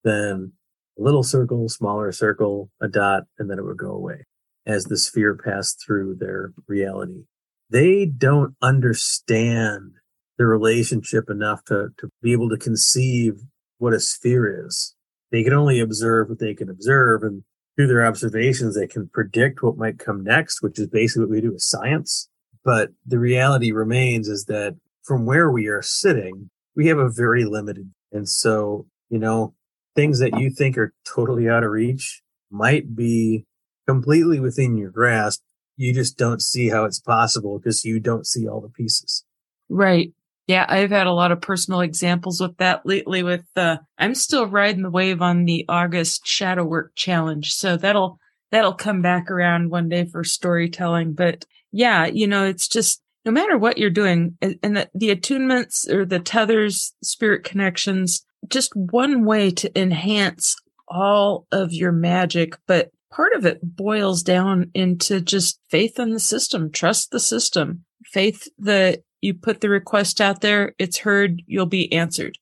[0.03, 0.53] then
[0.97, 4.25] a little circle, smaller circle, a dot, and then it would go away
[4.65, 7.23] as the sphere passed through their reality.
[7.69, 9.93] They don't understand
[10.37, 13.41] the relationship enough to, to be able to conceive
[13.77, 14.95] what a sphere is.
[15.31, 17.43] They can only observe what they can observe and
[17.75, 21.41] through their observations, they can predict what might come next, which is basically what we
[21.41, 22.29] do with science.
[22.63, 27.45] But the reality remains is that from where we are sitting, we have a very
[27.45, 27.91] limited.
[28.11, 29.53] And so, you know,
[29.95, 33.45] things that you think are totally out of reach might be
[33.87, 35.41] completely within your grasp.
[35.77, 39.23] You just don't see how it's possible because you don't see all the pieces.
[39.69, 40.11] Right.
[40.47, 44.47] Yeah, I've had a lot of personal examples with that lately with uh I'm still
[44.47, 47.51] riding the wave on the August shadow work challenge.
[47.51, 48.19] So that'll
[48.51, 53.31] that'll come back around one day for storytelling, but yeah, you know, it's just no
[53.31, 59.25] matter what you're doing and the, the attunements or the tethers, spirit connections, just one
[59.25, 60.55] way to enhance
[60.87, 66.19] all of your magic, but part of it boils down into just faith in the
[66.19, 71.65] system, trust the system, faith that you put the request out there, it's heard, you'll
[71.65, 72.37] be answered.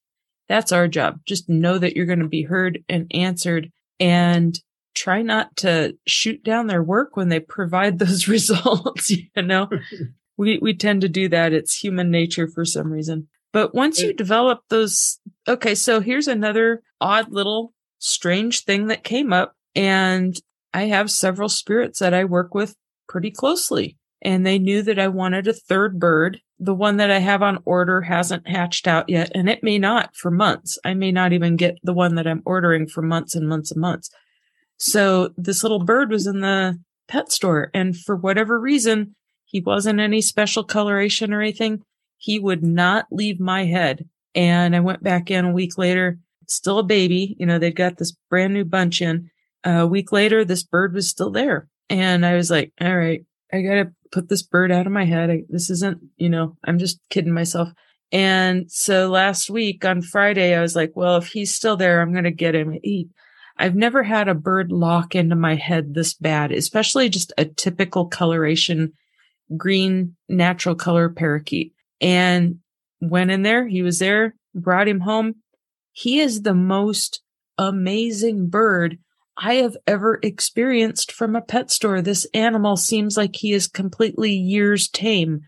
[0.50, 1.20] That's our job.
[1.26, 4.60] Just know that you're going to be heard and answered and
[4.94, 9.10] try not to shoot down their work when they provide those results.
[9.10, 9.70] you know,
[10.38, 11.54] we, we tend to do that.
[11.54, 13.28] It's human nature for some reason.
[13.52, 19.32] But once you develop those, okay, so here's another odd little strange thing that came
[19.32, 19.56] up.
[19.76, 20.36] And
[20.74, 22.76] I have several spirits that I work with
[23.08, 26.40] pretty closely and they knew that I wanted a third bird.
[26.58, 30.16] The one that I have on order hasn't hatched out yet, and it may not
[30.16, 30.80] for months.
[30.86, 33.82] I may not even get the one that I'm ordering for months and months and
[33.82, 34.10] months.
[34.78, 39.16] So this little bird was in the pet store, and for whatever reason,
[39.54, 41.84] he wasn't any special coloration or anything.
[42.18, 44.10] He would not leave my head.
[44.34, 47.36] And I went back in a week later, still a baby.
[47.38, 49.30] You know, they'd got this brand new bunch in.
[49.64, 51.68] A week later, this bird was still there.
[51.88, 55.30] And I was like, all right, I gotta put this bird out of my head.
[55.30, 57.70] I, this isn't, you know, I'm just kidding myself.
[58.12, 62.12] And so last week on Friday, I was like, well, if he's still there, I'm
[62.12, 62.80] going to get him.
[62.82, 63.10] He,
[63.60, 68.08] I've never had a bird lock into my head this bad, especially just a typical
[68.08, 68.94] coloration
[69.56, 71.74] green natural color parakeet.
[72.02, 72.60] And
[73.02, 73.68] went in there.
[73.68, 75.36] He was there, brought him home.
[75.92, 77.22] He is the most
[77.58, 78.98] amazing bird
[79.38, 82.02] I have ever experienced from a pet store.
[82.02, 85.42] This animal seems like he is completely years tame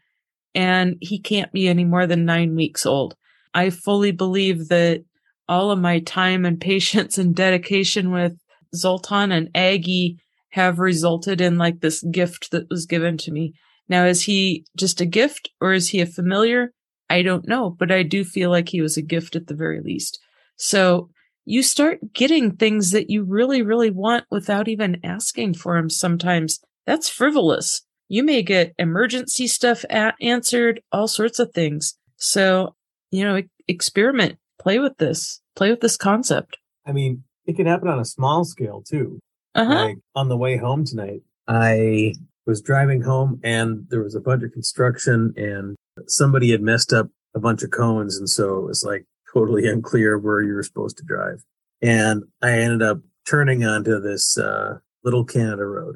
[0.54, 3.16] and he can't be any more than nine weeks old.
[3.54, 5.04] I fully believe that
[5.48, 8.34] all of my time and patience and dedication with
[8.76, 10.18] Zoltan and Aggie
[10.50, 13.54] have resulted in like this gift that was given to me.
[13.88, 16.72] Now, is he just a gift or is he a familiar?
[17.10, 19.82] I don't know, but I do feel like he was a gift at the very
[19.82, 20.20] least.
[20.58, 21.10] So
[21.46, 26.60] you start getting things that you really, really want without even asking for them sometimes.
[26.88, 27.82] That's frivolous.
[28.08, 31.96] You may get emergency stuff at- answered, all sorts of things.
[32.18, 32.76] So,
[33.12, 36.58] you know, experiment, play with this, play with this concept.
[36.86, 39.20] I mean, it can happen on a small scale too.
[39.54, 39.74] Uh-huh.
[39.74, 42.14] Like on the way home tonight, I
[42.46, 45.76] was driving home and there was a bunch of construction and
[46.08, 48.18] somebody had messed up a bunch of cones.
[48.18, 51.44] And so it was like totally unclear where you were supposed to drive.
[51.82, 55.96] And I ended up turning onto this, uh, Little Canada Road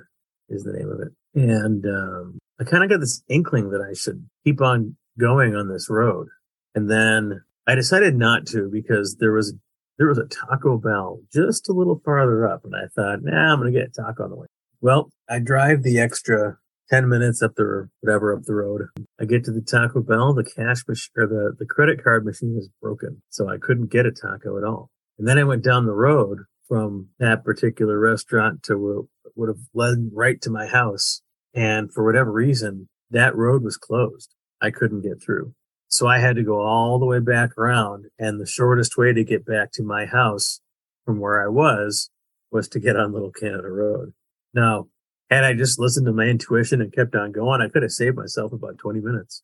[0.49, 1.13] is the name of it.
[1.35, 5.69] And, um, I kind of got this inkling that I should keep on going on
[5.69, 6.27] this road.
[6.75, 9.55] And then I decided not to because there was,
[9.97, 12.65] there was a Taco Bell just a little farther up.
[12.65, 14.47] And I thought, nah, I'm going to get a taco on the way.
[14.81, 16.57] Well, I drive the extra
[16.89, 18.83] 10 minutes up the, whatever, up the road.
[19.19, 22.55] I get to the Taco Bell, the cash machine or the, the credit card machine
[22.57, 23.21] is broken.
[23.29, 24.89] So I couldn't get a taco at all.
[25.17, 29.01] And then I went down the road from that particular restaurant to where
[29.35, 31.21] would have led right to my house.
[31.53, 34.33] And for whatever reason, that road was closed.
[34.61, 35.53] I couldn't get through.
[35.87, 38.05] So I had to go all the way back around.
[38.17, 40.61] And the shortest way to get back to my house
[41.05, 42.09] from where I was
[42.51, 44.13] was to get on Little Canada Road.
[44.53, 44.87] Now,
[45.29, 48.17] had I just listened to my intuition and kept on going, I could have saved
[48.17, 49.41] myself about 20 minutes.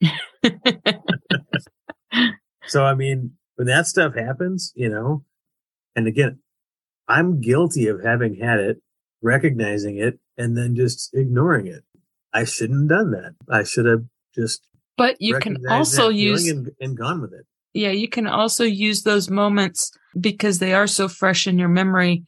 [2.66, 5.24] so, I mean, when that stuff happens, you know,
[5.96, 6.38] and again,
[7.08, 8.82] I'm guilty of having had it,
[9.22, 11.82] recognizing it, and then just ignoring it.
[12.32, 13.34] I shouldn't have done that.
[13.50, 14.04] I should have
[14.34, 14.66] just.
[14.96, 16.48] But you can also use.
[16.48, 17.46] And, and gone with it.
[17.72, 22.24] Yeah, you can also use those moments because they are so fresh in your memory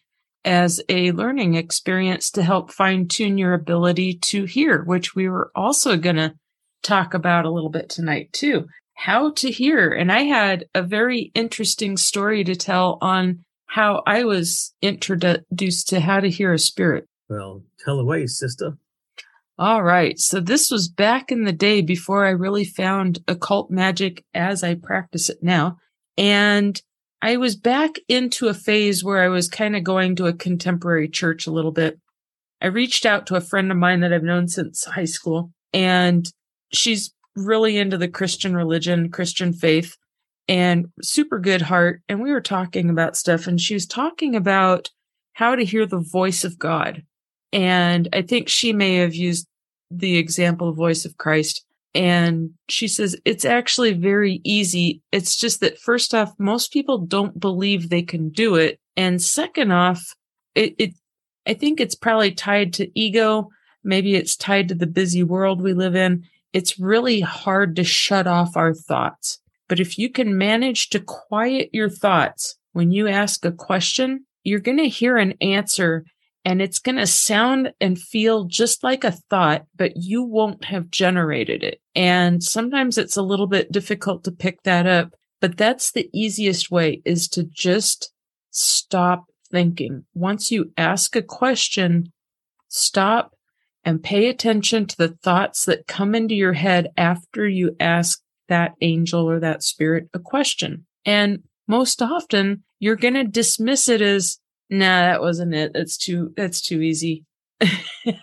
[0.49, 5.53] as a learning experience to help fine tune your ability to hear, which we were
[5.55, 6.35] also going to
[6.83, 8.67] talk about a little bit tonight too.
[8.95, 9.93] How to hear.
[9.93, 16.01] And I had a very interesting story to tell on how I was introduced to
[16.01, 17.05] how to hear a spirit.
[17.29, 18.79] Well, tell away, sister.
[19.59, 20.19] All right.
[20.19, 24.77] So this was back in the day before I really found occult magic as I
[24.77, 25.77] practice it now.
[26.17, 26.81] And
[27.21, 31.09] I was back into a phase where I was kind of going to a contemporary
[31.09, 31.99] church a little bit.
[32.61, 36.31] I reached out to a friend of mine that I've known since high school and
[36.73, 39.97] she's really into the Christian religion, Christian faith
[40.49, 42.03] and super good heart.
[42.09, 44.91] And we were talking about stuff and she was talking about
[45.35, 47.03] how to hear the voice of God.
[47.53, 49.47] And I think she may have used
[49.91, 51.65] the example of voice of Christ.
[51.95, 55.03] And she says, it's actually very easy.
[55.11, 58.79] It's just that first off, most people don't believe they can do it.
[58.97, 60.15] And second off,
[60.55, 60.95] it, it,
[61.47, 63.49] I think it's probably tied to ego.
[63.83, 66.25] Maybe it's tied to the busy world we live in.
[66.53, 69.41] It's really hard to shut off our thoughts.
[69.69, 74.61] But if you can manage to quiet your thoughts when you ask a question, you're
[74.61, 76.05] going to hear an answer
[76.49, 80.91] and it's going to sound and feel just like a thought, but you won't have
[80.91, 81.79] generated it.
[81.95, 85.11] And sometimes it's a little bit difficult to pick that up,
[85.43, 88.15] but that's the easiest way is to just
[88.51, 90.07] stop thinking.
[90.15, 92.15] Once you ask a question,
[92.69, 93.35] stop
[93.85, 98.73] and pay attention to the thoughts that come into your head after you ask that
[98.81, 100.87] angel or that spirit a question.
[101.05, 104.38] And most often you're going to dismiss it as
[104.71, 105.73] nah, that wasn't it.
[105.73, 107.25] That's too, that's too easy.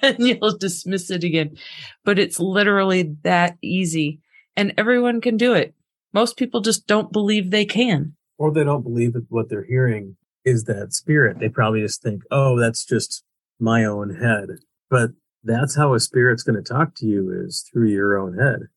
[0.01, 1.57] and you'll dismiss it again.
[2.03, 4.19] But it's literally that easy
[4.55, 5.73] and everyone can do it.
[6.13, 8.15] Most people just don't believe they can.
[8.37, 11.39] Or they don't believe that what they're hearing is that spirit.
[11.39, 13.23] They probably just think, oh, that's just
[13.59, 14.59] my own head.
[14.89, 15.11] But
[15.43, 18.67] that's how a spirit's going to talk to you is through your own head.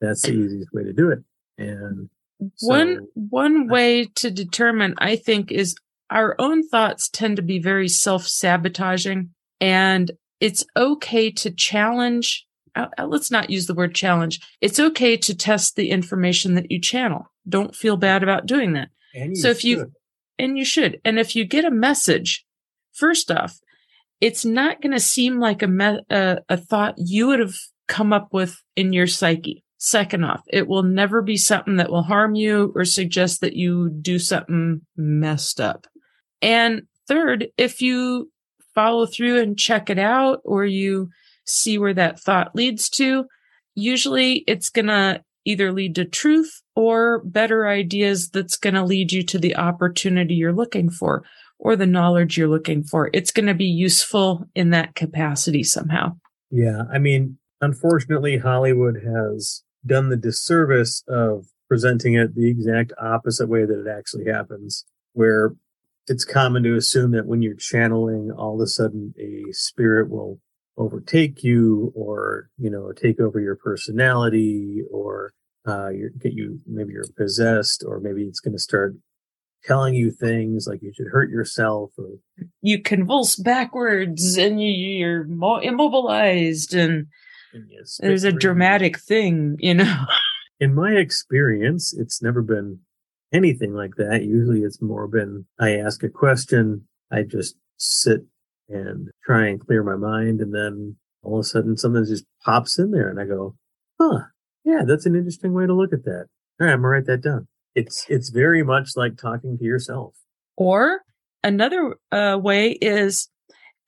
[0.00, 1.20] That's the easiest way to do it.
[1.58, 2.08] And
[2.56, 5.76] so, one one way to determine, I think, is
[6.10, 12.46] our own thoughts tend to be very self sabotaging and it's okay to challenge.
[12.74, 14.40] Uh, uh, let's not use the word challenge.
[14.60, 17.26] It's okay to test the information that you channel.
[17.48, 18.88] Don't feel bad about doing that.
[19.36, 19.68] so if should.
[19.68, 19.92] you,
[20.38, 22.46] and you should, and if you get a message,
[22.92, 23.58] first off,
[24.20, 27.54] it's not going to seem like a, me- uh, a thought you would have
[27.88, 29.64] come up with in your psyche.
[29.78, 33.88] Second off, it will never be something that will harm you or suggest that you
[33.88, 35.86] do something messed up.
[36.42, 38.30] And third, if you
[38.74, 41.10] follow through and check it out or you
[41.44, 43.26] see where that thought leads to,
[43.74, 49.12] usually it's going to either lead to truth or better ideas that's going to lead
[49.12, 51.24] you to the opportunity you're looking for
[51.58, 53.10] or the knowledge you're looking for.
[53.12, 56.16] It's going to be useful in that capacity somehow.
[56.50, 56.82] Yeah.
[56.92, 63.64] I mean, unfortunately, Hollywood has done the disservice of presenting it the exact opposite way
[63.64, 65.54] that it actually happens, where
[66.06, 70.40] it's common to assume that when you're channeling, all of a sudden a spirit will
[70.76, 75.32] overtake you or, you know, take over your personality or
[75.66, 78.94] uh, you get you, maybe you're possessed or maybe it's going to start
[79.64, 82.08] telling you things like you should hurt yourself or
[82.62, 87.06] you convulse backwards and you, you're more immobilized and,
[87.52, 90.04] and there's a dramatic thing, you know.
[90.60, 92.80] In my experience, it's never been
[93.32, 94.24] anything like that.
[94.24, 98.22] Usually it's more been I ask a question, I just sit
[98.68, 102.78] and try and clear my mind, and then all of a sudden something just pops
[102.78, 103.56] in there, and I go,
[104.00, 104.20] "Huh,
[104.64, 106.26] yeah, that's an interesting way to look at that."
[106.60, 107.48] All right, I'm gonna write that down.
[107.74, 110.14] It's it's very much like talking to yourself.
[110.56, 111.00] Or
[111.42, 113.28] another uh, way is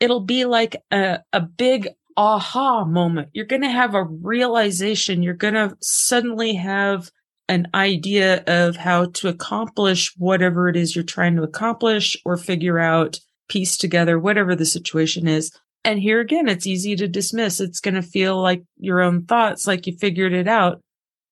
[0.01, 3.29] it'll be like a, a big aha moment.
[3.33, 5.23] You're to have a realization.
[5.23, 7.11] You're to suddenly have
[7.49, 12.79] an idea of how to accomplish whatever it is you're trying to accomplish or figure
[12.79, 15.53] out, piece together, whatever the situation is.
[15.85, 17.61] And here again, it's easy to dismiss.
[17.61, 20.81] It's going to feel like your own thoughts, like you figured it out.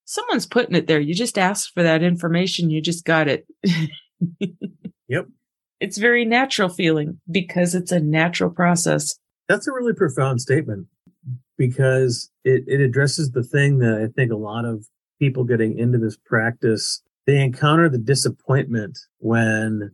[0.05, 0.99] Someone's putting it there.
[0.99, 2.69] You just asked for that information.
[2.69, 3.45] You just got it.
[5.07, 5.25] yep.
[5.79, 9.17] It's very natural feeling because it's a natural process.
[9.47, 10.87] That's a really profound statement
[11.57, 14.85] because it, it addresses the thing that I think a lot of
[15.21, 19.91] people getting into this practice, they encounter the disappointment when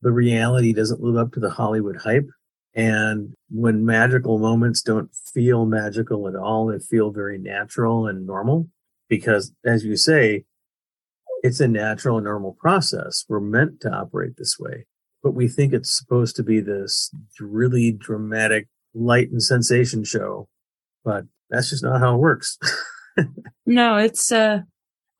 [0.00, 2.28] the reality doesn't live up to the Hollywood hype.
[2.74, 8.68] And when magical moments don't feel magical at all, they feel very natural and normal.
[9.06, 10.44] Because as you say,
[11.42, 13.26] it's a natural and normal process.
[13.28, 14.86] We're meant to operate this way,
[15.22, 20.48] but we think it's supposed to be this really dramatic light and sensation show.
[21.04, 22.58] But that's just not how it works.
[23.66, 24.60] no, it's uh,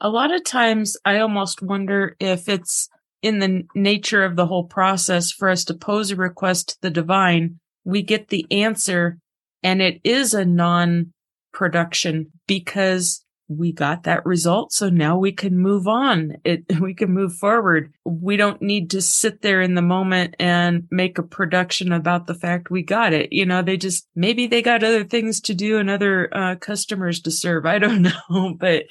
[0.01, 2.89] a lot of times I almost wonder if it's
[3.23, 6.91] in the nature of the whole process for us to pose a request to the
[6.91, 9.19] divine, we get the answer
[9.63, 11.13] and it is a non
[11.53, 14.73] production because we got that result.
[14.73, 16.37] So now we can move on.
[16.45, 17.93] It, we can move forward.
[18.05, 22.35] We don't need to sit there in the moment and make a production about the
[22.35, 23.33] fact we got it.
[23.33, 27.21] You know, they just, maybe they got other things to do and other uh, customers
[27.23, 27.67] to serve.
[27.67, 28.55] I don't know.
[28.59, 28.85] But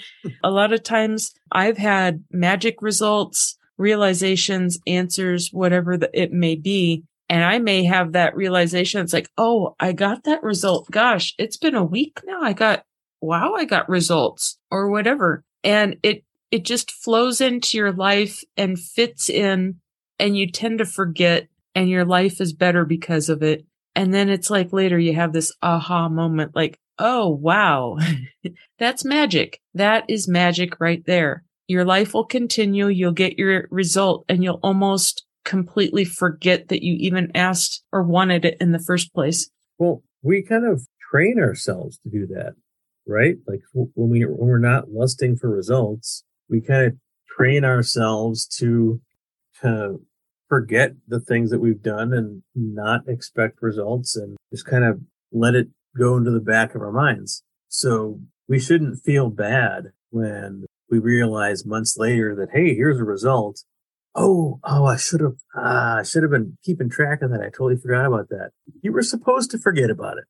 [0.43, 7.03] a lot of times I've had magic results, realizations, answers, whatever the, it may be.
[7.29, 9.01] And I may have that realization.
[9.01, 10.91] It's like, oh, I got that result.
[10.91, 12.41] Gosh, it's been a week now.
[12.41, 12.83] I got
[13.23, 15.43] wow, I got results or whatever.
[15.63, 19.79] And it, it just flows into your life and fits in
[20.19, 23.65] and you tend to forget and your life is better because of it.
[23.95, 27.97] And then it's like later you have this aha moment, like, oh, wow,
[28.79, 29.59] that's magic.
[29.73, 31.43] That is magic right there.
[31.67, 32.87] Your life will continue.
[32.87, 38.43] You'll get your result and you'll almost completely forget that you even asked or wanted
[38.43, 39.49] it in the first place.
[39.77, 42.55] Well, we kind of train ourselves to do that
[43.07, 43.35] right?
[43.47, 46.93] Like when we when we're not lusting for results, we kind of
[47.27, 49.01] train ourselves to
[49.61, 49.99] kind of
[50.49, 55.01] forget the things that we've done and not expect results and just kind of
[55.31, 57.43] let it go into the back of our minds.
[57.69, 63.63] So we shouldn't feel bad when we realize months later that, hey, here's a result.
[64.15, 67.41] Oh, oh, I should have, ah, I should have been keeping track of that.
[67.41, 68.51] I totally forgot about that.
[68.83, 70.25] You were supposed to forget about it.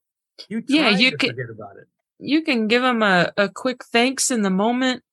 [0.48, 1.88] You yeah, you can forget about it
[2.24, 5.04] you can give them a, a quick thanks in the moment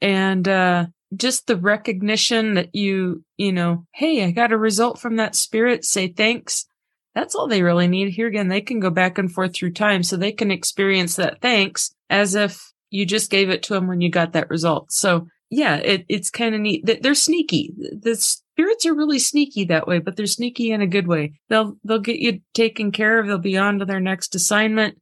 [0.00, 5.16] and uh, just the recognition that you, you know, hey, I got a result from
[5.16, 6.66] that spirit, say thanks.
[7.14, 8.10] That's all they really need.
[8.10, 11.40] Here again, they can go back and forth through time so they can experience that
[11.40, 14.92] thanks as if you just gave it to them when you got that result.
[14.92, 16.84] So yeah, it, it's kind of neat.
[17.02, 17.72] They're sneaky.
[17.76, 21.32] The spirits are really sneaky that way, but they're sneaky in a good way.
[21.48, 23.26] They'll, they'll get you taken care of.
[23.26, 24.98] They'll be on to their next assignment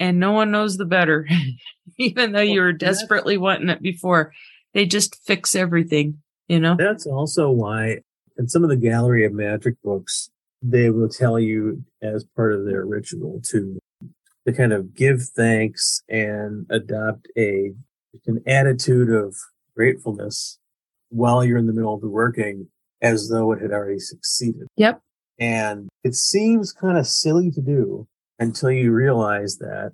[0.00, 1.28] and no one knows the better.
[1.98, 4.32] Even though you were desperately wanting it before,
[4.72, 6.74] they just fix everything, you know?
[6.76, 7.98] That's also why
[8.38, 10.30] in some of the Gallery of Magic books,
[10.62, 13.78] they will tell you as part of their ritual to
[14.46, 17.72] to kind of give thanks and adopt a
[18.26, 19.36] an attitude of
[19.76, 20.58] gratefulness
[21.10, 22.68] while you're in the middle of the working
[23.02, 24.66] as though it had already succeeded.
[24.76, 25.00] Yep.
[25.38, 28.06] And it seems kind of silly to do,
[28.40, 29.92] until you realize that,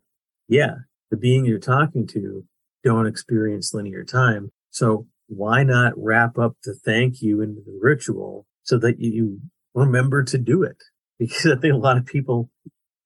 [0.49, 0.77] yeah,
[1.11, 2.45] the being you're talking to
[2.83, 4.51] don't experience linear time.
[4.71, 9.41] So why not wrap up the thank you into the ritual so that you
[9.75, 10.77] remember to do it?
[11.19, 12.51] Because I think a lot of people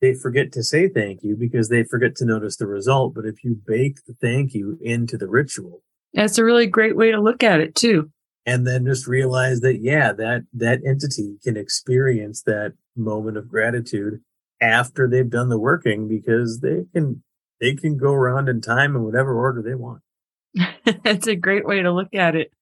[0.01, 3.14] they forget to say thank you because they forget to notice the result.
[3.14, 7.12] But if you bake the thank you into the ritual, that's a really great way
[7.12, 8.11] to look at it too.
[8.47, 14.20] And then just realize that, yeah, that, that entity can experience that moment of gratitude
[14.61, 17.23] after they've done the working because they can,
[17.61, 20.03] they can go around in time in whatever order they want.
[21.05, 22.53] That's a great way to look at it.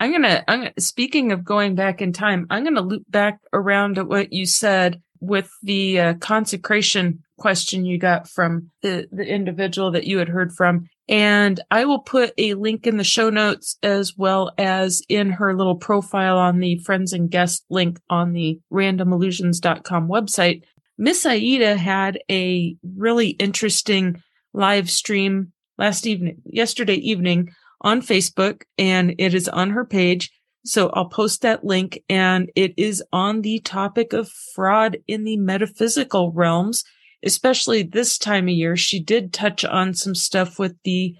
[0.00, 4.04] I'm gonna, I'm speaking of going back in time, I'm gonna loop back around to
[4.04, 10.04] what you said with the uh, consecration question you got from the, the individual that
[10.04, 10.88] you had heard from.
[11.08, 15.54] And I will put a link in the show notes as well as in her
[15.54, 20.62] little profile on the friends and guest link on the randomillusions.com website.
[20.96, 24.22] Miss Aida had a really interesting
[24.52, 30.30] live stream last evening, yesterday evening on Facebook, and it is on her page.
[30.64, 35.36] So I'll post that link and it is on the topic of fraud in the
[35.36, 36.84] metaphysical realms,
[37.22, 38.76] especially this time of year.
[38.76, 41.14] She did touch on some stuff with the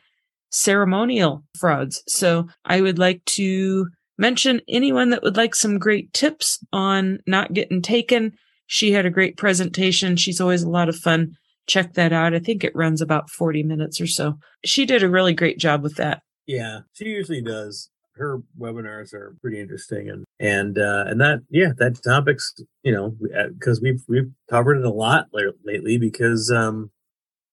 [0.51, 2.03] ceremonial frauds.
[2.07, 7.53] So I would like to mention anyone that would like some great tips on not
[7.53, 8.33] getting taken.
[8.67, 10.17] She had a great presentation.
[10.17, 11.33] She's always a lot of fun.
[11.67, 12.35] Check that out.
[12.35, 14.35] I think it runs about 40 minutes or so.
[14.65, 16.23] She did a really great job with that.
[16.47, 21.71] Yeah, she usually does her webinars are pretty interesting and and uh and that yeah
[21.79, 23.17] that topics you know
[23.49, 25.27] because uh, we've we've covered it a lot
[25.65, 26.91] lately because um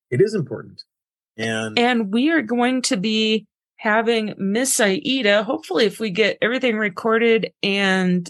[0.09, 0.83] it is important
[1.37, 3.45] and and we are going to be
[3.77, 8.29] having miss aida hopefully if we get everything recorded and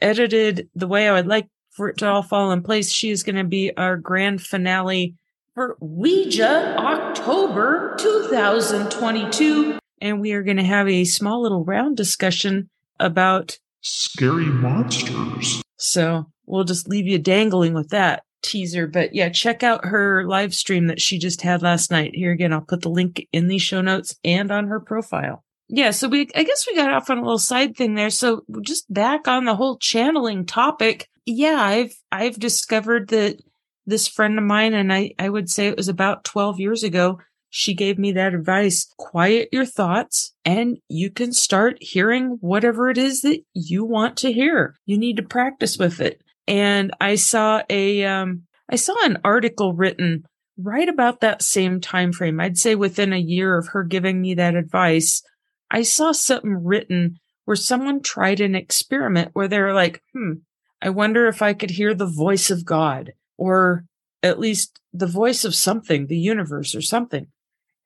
[0.00, 3.22] edited the way i would like for it to all fall in place she is
[3.22, 5.14] going to be our grand finale
[5.54, 12.68] for ouija october 2022 and we are going to have a small little round discussion
[12.98, 15.62] about scary monsters.
[15.78, 18.86] So we'll just leave you dangling with that teaser.
[18.86, 22.12] But yeah, check out her live stream that she just had last night.
[22.14, 25.44] Here again, I'll put the link in the show notes and on her profile.
[25.68, 28.10] Yeah, so we I guess we got off on a little side thing there.
[28.10, 31.08] So just back on the whole channeling topic.
[31.26, 33.40] Yeah, I've I've discovered that
[33.86, 37.18] this friend of mine and I I would say it was about 12 years ago
[37.50, 38.92] she gave me that advice.
[38.96, 44.32] Quiet your thoughts and you can start hearing whatever it is that you want to
[44.32, 44.76] hear.
[44.86, 46.22] You need to practice with it.
[46.46, 50.24] And I saw a, um, I saw an article written
[50.56, 52.40] right about that same time frame.
[52.40, 55.22] I'd say within a year of her giving me that advice,
[55.70, 60.34] I saw something written where someone tried an experiment where they were like, hmm,
[60.82, 63.84] I wonder if I could hear the voice of God or
[64.22, 67.26] at least the voice of something, the universe or something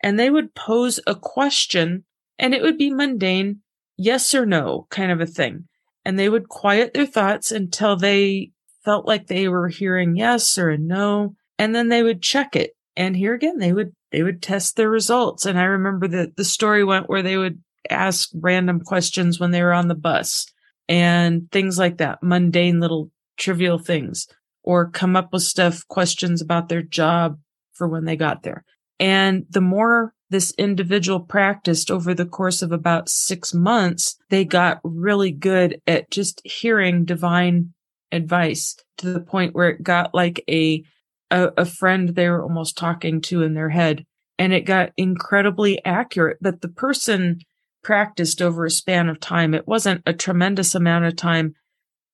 [0.05, 2.05] and they would pose a question
[2.39, 3.61] and it would be mundane,
[3.97, 5.65] yes or no kind of a thing.
[6.05, 8.51] And they would quiet their thoughts until they
[8.85, 11.37] felt like they were hearing yes or a no.
[11.59, 12.73] And then they would check it.
[12.95, 15.47] And here again, they would, they would test their results.
[15.47, 19.63] And I remember that the story went where they would ask random questions when they
[19.63, 20.53] were on the bus
[20.89, 24.29] and things like that, mundane little trivial things
[24.63, 27.39] or come up with stuff, questions about their job
[27.73, 28.65] for when they got there.
[28.99, 34.81] And the more this individual practiced over the course of about six months, they got
[34.83, 37.75] really good at just hearing divine
[38.11, 40.83] advice to the point where it got like a,
[41.31, 44.05] a, a friend they were almost talking to in their head.
[44.39, 47.41] And it got incredibly accurate, but the person
[47.85, 49.55] practiced over a span of time.
[49.55, 51.55] It wasn't a tremendous amount of time,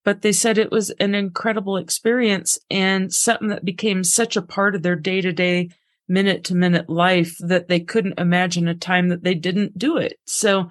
[0.05, 4.75] but they said it was an incredible experience and something that became such a part
[4.75, 5.71] of their day to day
[6.09, 10.19] minute to minute life that they couldn't imagine a time that they didn't do it.
[10.27, 10.71] So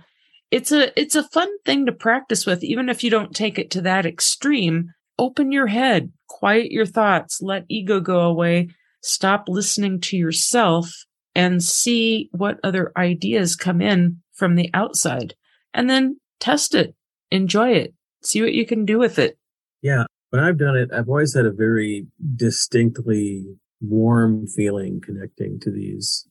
[0.52, 3.72] it's a, it's a fun thing to practice with, even if you don't take it
[3.72, 4.92] to that extreme.
[5.18, 8.70] Open your head, quiet your thoughts, let ego go away,
[9.02, 11.06] stop listening to yourself
[11.40, 15.34] and see what other ideas come in from the outside
[15.74, 16.94] and then test it,
[17.32, 19.38] enjoy it, see what you can do with it.
[19.82, 20.04] Yeah.
[20.32, 23.46] When I've done it, I've always had a very distinctly
[23.80, 26.28] warm feeling connecting to these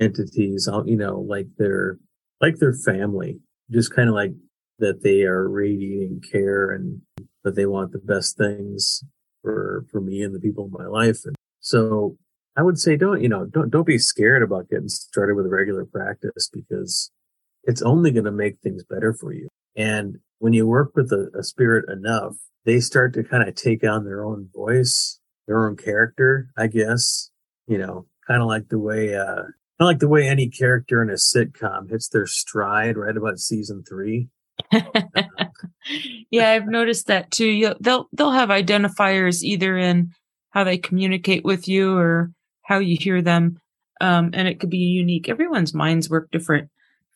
[0.00, 0.68] entities.
[0.86, 1.98] You know, like they're
[2.40, 4.30] like their family, just kind of like
[4.78, 7.02] that they are radiating care and
[7.42, 9.02] that they want the best things
[9.42, 11.18] for for me and the people in my life.
[11.24, 12.16] And so
[12.56, 15.84] I would say don't you know don't don't be scared about getting started with regular
[15.84, 17.10] practice because
[17.64, 19.48] it's only going to make things better for you.
[19.76, 22.34] And when you work with a, a spirit enough,
[22.64, 27.30] they start to kind of take on their own voice their own character, I guess.
[27.66, 31.02] You know, kind of like the way, uh, kind of like the way any character
[31.02, 34.28] in a sitcom hits their stride right about season three.
[36.30, 37.46] yeah, I've noticed that too.
[37.46, 40.12] You, they'll they'll have identifiers either in
[40.50, 42.30] how they communicate with you or
[42.62, 43.58] how you hear them.
[44.00, 45.28] Um, and it could be unique.
[45.28, 46.68] Everyone's minds work different.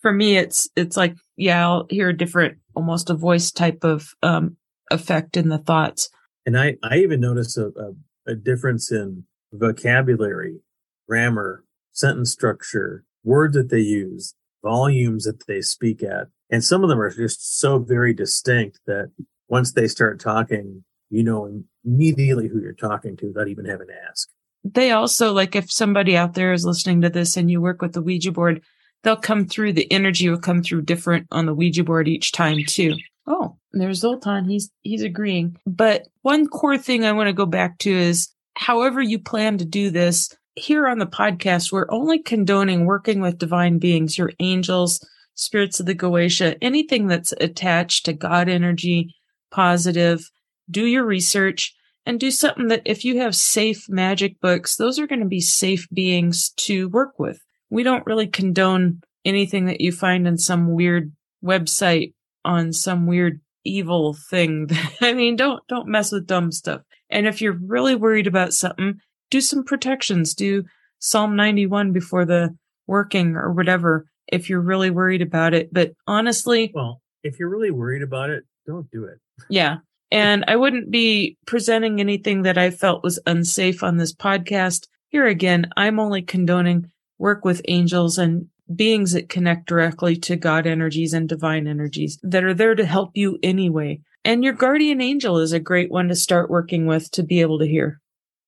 [0.02, 4.08] For me, it's, it's like, yeah, I'll hear a different, almost a voice type of,
[4.22, 4.56] um,
[4.90, 6.08] effect in the thoughts.
[6.44, 10.60] And I, I even notice a, a, a difference in vocabulary,
[11.08, 16.28] grammar, sentence structure, words that they use, volumes that they speak at.
[16.50, 19.10] And some of them are just so very distinct that
[19.48, 23.94] once they start talking, you know immediately who you're talking to without even having to
[24.08, 24.28] ask.
[24.74, 27.92] They also, like if somebody out there is listening to this and you work with
[27.92, 28.62] the Ouija board,
[29.02, 32.58] they'll come through, the energy will come through different on the Ouija board each time
[32.66, 32.94] too.
[33.26, 34.48] Oh, there's Zoltan.
[34.48, 35.56] He's, he's agreeing.
[35.66, 39.64] But one core thing I want to go back to is however you plan to
[39.64, 45.06] do this, here on the podcast, we're only condoning working with divine beings, your angels,
[45.34, 49.14] spirits of the Goetia, anything that's attached to God energy,
[49.50, 50.28] positive.
[50.70, 51.75] Do your research
[52.06, 55.40] and do something that if you have safe magic books, those are going to be
[55.40, 57.40] safe beings to work with.
[57.68, 61.12] We don't really condone anything that you find in some weird
[61.44, 64.70] website on some weird evil thing.
[65.00, 66.82] I mean, don't, don't mess with dumb stuff.
[67.10, 69.00] And if you're really worried about something,
[69.30, 70.64] do some protections, do
[71.00, 75.72] Psalm 91 before the working or whatever if you're really worried about it.
[75.72, 79.18] But honestly, well, if you're really worried about it, don't do it.
[79.50, 79.78] Yeah.
[80.10, 84.86] And I wouldn't be presenting anything that I felt was unsafe on this podcast.
[85.08, 90.66] Here again, I'm only condoning work with angels and beings that connect directly to God
[90.66, 94.00] energies and divine energies that are there to help you anyway.
[94.24, 97.58] And your guardian angel is a great one to start working with to be able
[97.60, 98.00] to hear.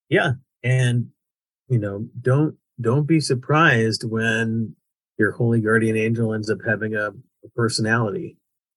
[0.09, 0.33] Yeah.
[0.63, 1.11] And,
[1.69, 4.75] you know, don't, don't be surprised when
[5.19, 8.37] your holy guardian angel ends up having a, a personality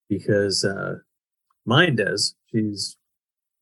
[0.10, 0.96] because, uh,
[1.66, 2.36] mine does.
[2.54, 2.98] She's,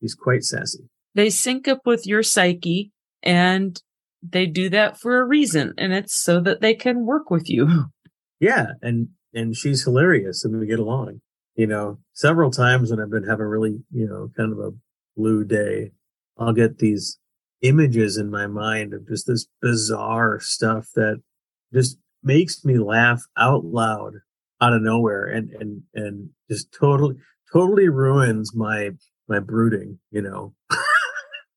[0.00, 0.88] she's quite sassy.
[1.14, 3.80] They sync up with your psyche and
[4.22, 5.74] they do that for a reason.
[5.78, 7.86] And it's so that they can work with you.
[8.42, 8.68] Yeah.
[8.80, 11.20] And, and she's hilarious and we get along,
[11.56, 14.70] you know, several times when I've been having really, you know, kind of a
[15.14, 15.90] blue day,
[16.38, 17.18] I'll get these
[17.60, 21.20] images in my mind of just this bizarre stuff that
[21.72, 24.14] just makes me laugh out loud
[24.60, 27.16] out of nowhere and and and just totally
[27.52, 28.90] totally ruins my
[29.28, 30.54] my brooding you know?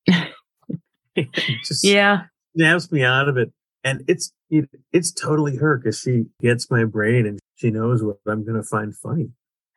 [1.64, 2.24] Just yeah.
[2.56, 3.54] snaps me out of it.
[3.84, 8.18] And it's it, it's totally her because she gets my brain and she knows what
[8.28, 9.30] i'm gonna find funny.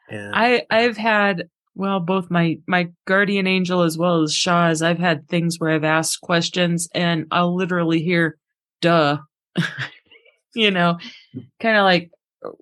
[0.09, 4.99] And i i've had well, both my, my guardian angel as well as Shaw's, I've
[4.99, 8.39] had things where I've asked questions and I'll literally hear,
[8.81, 9.19] duh,
[10.55, 10.97] you know,
[11.37, 11.47] mm.
[11.61, 12.11] kind of like,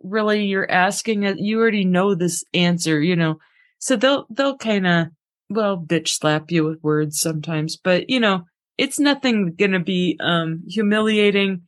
[0.02, 1.38] really, you're asking it.
[1.38, 3.38] You already know this answer, you know,
[3.78, 5.06] so they'll, they'll kind of,
[5.50, 8.44] well, bitch slap you with words sometimes, but you know,
[8.78, 11.62] it's nothing going to be, um, humiliating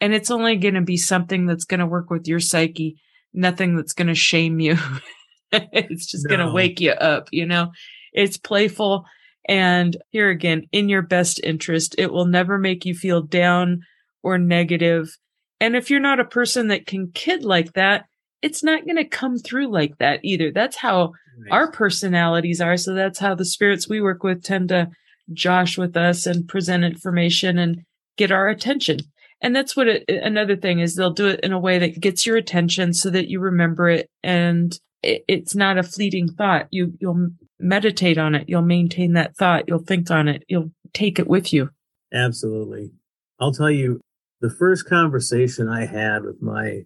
[0.00, 3.00] and it's only going to be something that's going to work with your psyche,
[3.32, 4.76] nothing that's going to shame you.
[5.52, 6.36] it's just no.
[6.36, 7.70] going to wake you up, you know?
[8.12, 9.06] It's playful.
[9.48, 13.82] And here again, in your best interest, it will never make you feel down
[14.24, 15.16] or negative.
[15.62, 18.06] And if you're not a person that can kid like that,
[18.42, 20.50] it's not going to come through like that either.
[20.50, 21.52] That's how right.
[21.52, 22.76] our personalities are.
[22.76, 24.88] So that's how the spirits we work with tend to
[25.32, 27.82] josh with us and present information and
[28.16, 28.98] get our attention.
[29.40, 32.26] And that's what it, another thing is they'll do it in a way that gets
[32.26, 36.66] your attention so that you remember it and it, it's not a fleeting thought.
[36.72, 37.28] You, you'll
[37.60, 38.48] meditate on it.
[38.48, 39.68] You'll maintain that thought.
[39.68, 40.42] You'll think on it.
[40.48, 41.70] You'll take it with you.
[42.12, 42.90] Absolutely.
[43.38, 44.00] I'll tell you
[44.42, 46.80] the first conversation I had with my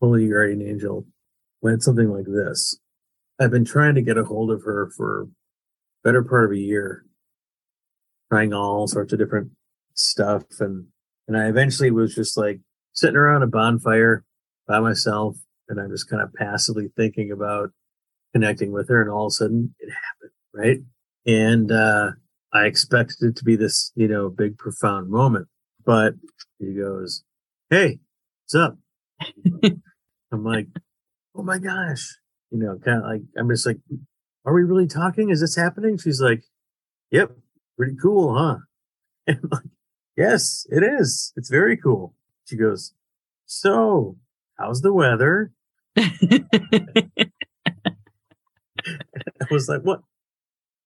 [0.00, 1.06] holy guardian angel
[1.60, 2.78] went something like this.
[3.38, 5.28] I've been trying to get a hold of her for
[6.02, 7.04] better part of a year,
[8.32, 9.50] trying all sorts of different
[9.92, 10.44] stuff.
[10.58, 10.86] And,
[11.28, 12.60] and I eventually was just like
[12.94, 14.24] sitting around a bonfire
[14.66, 15.36] by myself
[15.68, 17.72] and I'm just kind of passively thinking about
[18.32, 20.78] connecting with her and all of a sudden it happened, right?
[21.26, 22.12] And uh
[22.54, 25.48] I expected it to be this, you know, big profound moment.
[25.86, 26.14] But
[26.58, 27.24] he goes,
[27.70, 28.00] Hey,
[28.44, 28.76] what's up?
[30.32, 30.66] I'm like,
[31.34, 32.18] Oh my gosh.
[32.50, 33.78] You know, kind of like I'm just like,
[34.44, 35.30] Are we really talking?
[35.30, 35.96] Is this happening?
[35.96, 36.42] She's like,
[37.12, 37.32] Yep,
[37.78, 38.56] pretty cool, huh?
[39.26, 39.64] And I'm like,
[40.16, 41.32] Yes, it is.
[41.36, 42.14] It's very cool.
[42.46, 42.92] She goes,
[43.46, 44.16] So,
[44.58, 45.52] how's the weather?
[45.96, 46.08] I
[49.50, 50.02] was like, what?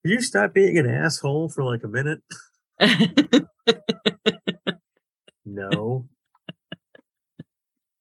[0.02, 2.22] Could you stop being an asshole for like a minute?
[5.54, 6.08] No.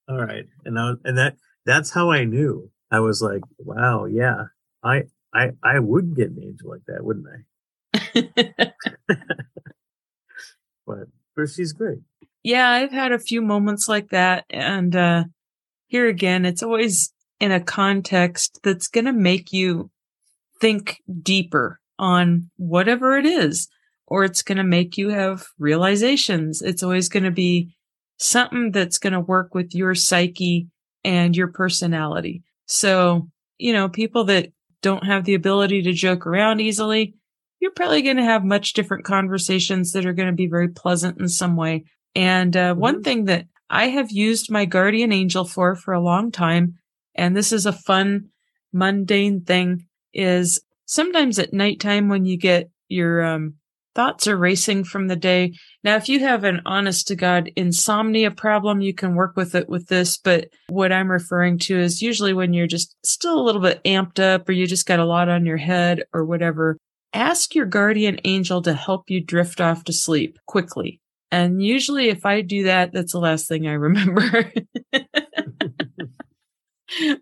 [0.08, 0.45] All right.
[0.66, 2.72] And I, and that, that's how I knew.
[2.91, 4.45] I was like, wow, yeah,
[4.84, 8.74] I, I, I would get an angel like that, wouldn't I?
[11.39, 12.00] But she's great.
[12.43, 14.45] Yeah, I've had a few moments like that.
[14.50, 15.24] And uh,
[15.88, 19.89] here again, it's always in a context that's going to make you
[20.60, 23.70] think deeper on whatever it is,
[24.10, 26.62] or it's going to make you have realizations.
[26.62, 27.76] It's always going to be
[28.18, 30.68] something that's going to work with your psyche
[31.03, 32.43] and your personality.
[32.66, 34.51] So, you know, people that
[34.82, 37.16] don't have the ability to joke around easily,
[37.60, 41.20] you're probably going to have much different conversations that are going to be very pleasant
[41.20, 41.86] in some way.
[42.16, 42.80] And uh, mm-hmm.
[42.80, 46.80] one thing that I have used my guardian angel for for a long time,
[47.14, 48.30] and this is a fun,
[48.74, 53.55] mundane thing, is sometimes at nighttime when you get your um,
[54.00, 55.52] thoughts are racing from the day.
[55.84, 59.68] Now, if you have an honest to God insomnia problem, you can work with it
[59.68, 60.16] with this.
[60.16, 64.18] But what I'm referring to is usually when you're just still a little bit amped
[64.18, 66.78] up or you just got a lot on your head or whatever,
[67.12, 71.02] ask your guardian angel to help you drift off to sleep quickly.
[71.30, 74.50] And usually if I do that, that's the last thing I remember.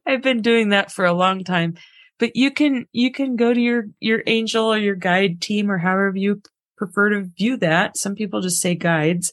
[0.06, 1.74] I've been doing that for a long time
[2.20, 5.78] but you can you can go to your your angel or your guide team or
[5.78, 6.42] however you
[6.78, 7.98] prefer to view that.
[7.98, 9.32] Some people just say guides.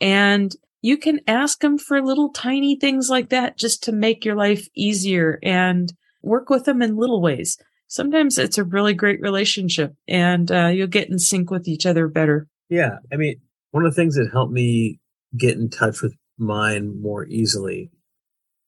[0.00, 4.36] And you can ask them for little tiny things like that just to make your
[4.36, 5.92] life easier and
[6.22, 7.58] work with them in little ways.
[7.88, 12.08] Sometimes it's a really great relationship and uh, you'll get in sync with each other
[12.08, 12.48] better.
[12.68, 12.98] Yeah.
[13.12, 13.40] I mean
[13.70, 14.98] one of the things that helped me
[15.36, 17.90] get in touch with mine more easily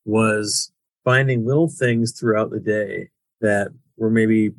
[0.05, 0.72] was
[1.05, 3.09] finding little things throughout the day
[3.41, 4.53] that were maybe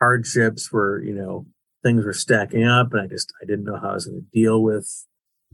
[0.00, 1.46] hardships were, you know,
[1.82, 4.40] things were stacking up and I just, I didn't know how I was going to
[4.40, 5.06] deal with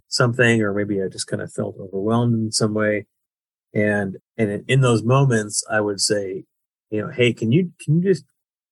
[0.09, 3.07] something, or maybe I just kind of felt overwhelmed in some way.
[3.74, 6.45] And, and in those moments, I would say,
[6.91, 8.24] you know, Hey, can you, can you just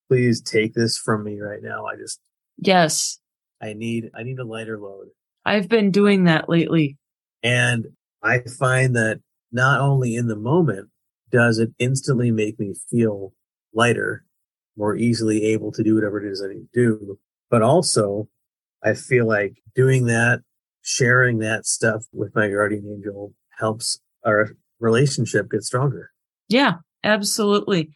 [0.09, 1.85] please take this from me right now?
[1.87, 2.21] I just,
[2.59, 3.19] yes,
[3.61, 5.09] I need, I need a lighter load.
[5.45, 6.97] I've been doing that lately.
[7.43, 7.87] And
[8.23, 9.21] I find that
[9.53, 10.89] not only in the moment
[11.31, 13.33] does it instantly make me feel
[13.73, 14.25] lighter,
[14.77, 17.19] more easily able to do whatever it is I need to do.
[17.51, 18.29] But also,
[18.83, 20.41] I feel like doing that,
[20.83, 26.11] sharing that stuff with my guardian angel helps our relationship get stronger.
[26.49, 26.75] Yeah,
[27.05, 27.91] absolutely.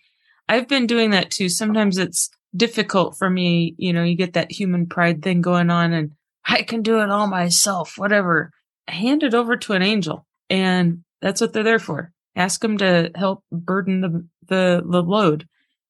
[0.48, 1.48] I've been doing that too.
[1.48, 3.74] Sometimes it's difficult for me.
[3.78, 6.12] You know, you get that human pride thing going on and
[6.44, 8.50] I can do it all myself, whatever.
[8.88, 10.26] Hand it over to an angel.
[10.48, 12.12] And that's what they're there for.
[12.34, 15.46] Ask them to help burden the, the, the load.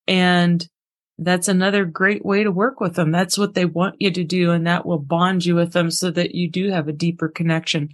[0.07, 0.67] And
[1.23, 3.13] that's another great way to work with them.
[3.13, 4.53] That's what they want you to do.
[4.53, 7.91] And that will bond you with them so that you do have a deeper connection.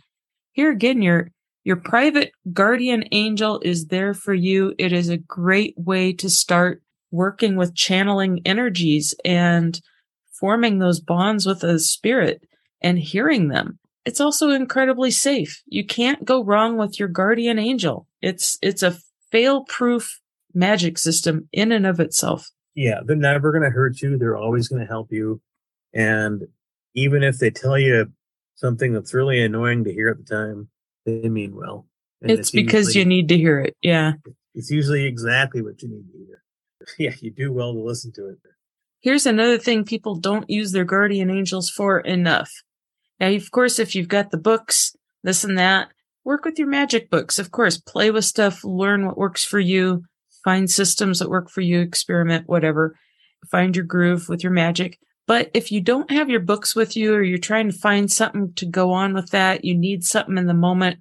[0.52, 1.30] Here again, your,
[1.64, 4.74] your private guardian angel is there for you.
[4.78, 9.80] It is a great way to start working with channeling energies and
[10.38, 12.42] forming those bonds with a spirit
[12.80, 13.80] and hearing them.
[14.04, 15.62] It's also incredibly safe.
[15.66, 18.06] You can't go wrong with your guardian angel.
[18.22, 18.98] It's, it's a
[19.32, 20.20] fail proof
[20.54, 22.48] magic system in and of itself.
[22.76, 24.18] Yeah, they're never going to hurt you.
[24.18, 25.40] They're always going to help you.
[25.94, 26.46] And
[26.94, 28.12] even if they tell you
[28.54, 30.68] something that's really annoying to hear at the time,
[31.06, 31.86] they mean well.
[32.20, 33.76] It's, it's, because usually, you need to hear it.
[33.82, 34.12] Yeah.
[34.54, 36.42] It's usually exactly what you need to hear.
[36.98, 38.38] Yeah, you do well to listen to it.
[39.00, 42.50] Here's another thing people don't use their guardian angels for enough.
[43.18, 45.88] Now, of course, if you've got the books, this and that,
[46.22, 47.40] work with your magic books.
[47.40, 50.04] Of course, play with stuff, learn what works for you,
[50.46, 52.96] find systems that work for you, experiment, whatever,
[53.50, 54.96] find your groove with your magic.
[55.26, 58.52] But if you don't have your books with you or you're trying to find something
[58.54, 61.00] to go on with that, you need something in the moment,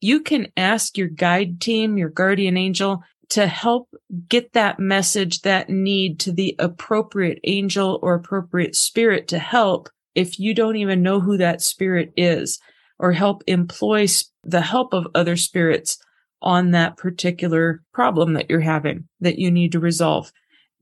[0.00, 3.88] you can ask your guide team, your guardian angel to help
[4.28, 10.40] get that message, that need to the appropriate angel or appropriate spirit to help if
[10.40, 12.58] you don't even know who that spirit is
[12.98, 14.08] or help employ
[14.42, 15.96] the help of other spirits
[16.42, 20.32] on that particular problem that you're having that you need to resolve.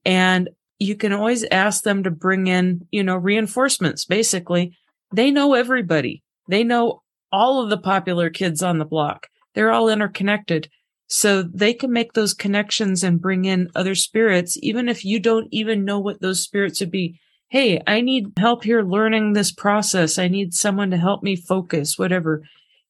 [0.04, 0.48] And
[0.78, 4.04] you can always ask them to bring in, you know, reinforcements.
[4.04, 4.76] Basically,
[5.12, 6.22] they know everybody.
[6.48, 7.02] They know
[7.32, 9.28] all of the popular kids on the block.
[9.54, 10.70] They're all interconnected.
[11.08, 15.48] So they can make those connections and bring in other spirits, even if you don't
[15.50, 17.18] even know what those spirits would be.
[17.48, 20.18] Hey, I need help here learning this process.
[20.18, 22.42] I need someone to help me focus, whatever.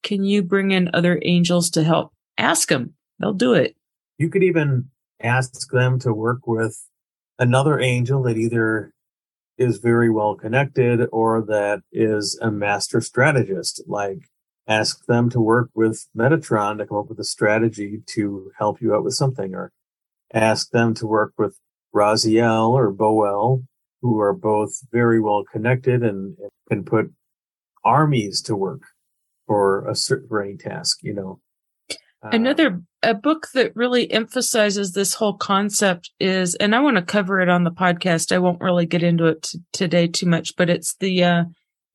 [0.03, 2.13] Can you bring in other angels to help?
[2.39, 2.95] Ask them.
[3.19, 3.77] They'll do it.
[4.17, 6.87] You could even ask them to work with
[7.39, 8.93] another angel that either
[9.59, 13.83] is very well connected or that is a master strategist.
[13.87, 14.21] Like
[14.69, 18.95] ask them to work with Metatron to come up with a strategy to help you
[18.95, 19.73] out with something or
[20.33, 21.59] ask them to work with
[21.95, 23.65] Raziel or Boel,
[24.01, 26.37] who are both very well connected and,
[26.69, 27.11] can put
[27.83, 28.83] armies to work
[29.47, 30.99] for a certain for any task.
[31.03, 31.41] You know,
[32.23, 37.03] Uh, Another a book that really emphasizes this whole concept is, and I want to
[37.03, 38.33] cover it on the podcast.
[38.33, 41.45] I won't really get into it t- today too much, but it's the uh,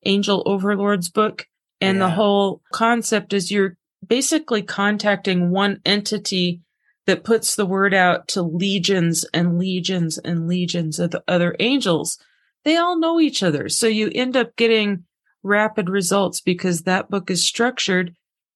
[0.04, 1.46] Angel Overlords book,
[1.80, 6.60] and the whole concept is you're basically contacting one entity
[7.06, 12.18] that puts the word out to legions and legions and legions of the other angels.
[12.64, 15.04] They all know each other, so you end up getting
[15.42, 18.14] rapid results because that book is structured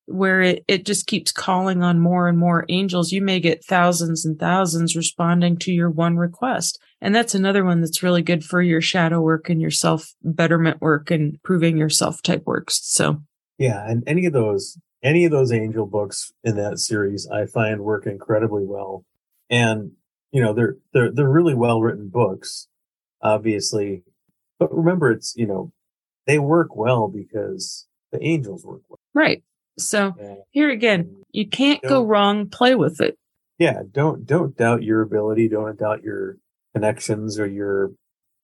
[0.09, 3.13] where it, it just keeps calling on more and more angels.
[3.13, 6.81] You may get thousands and thousands responding to your one request.
[7.01, 10.81] And that's another one that's really good for your shadow work and your self betterment
[10.81, 12.81] work and proving yourself type works.
[12.83, 13.23] So
[13.59, 17.83] Yeah, and any of those any of those angel books in that series I find
[17.83, 19.05] work incredibly well.
[19.51, 19.93] And
[20.33, 22.69] you know, they're they're they're really well written books,
[23.23, 24.03] obviously.
[24.59, 25.73] But remember it's, you know,
[26.27, 28.99] they work well because the angels work well.
[29.15, 29.43] right.
[29.79, 32.49] So And, here again, you can't go Don't- wrong.
[32.49, 33.17] Play with it.
[33.59, 36.37] yeah, don't don't doubt your ability, don't doubt your
[36.75, 37.91] connections or your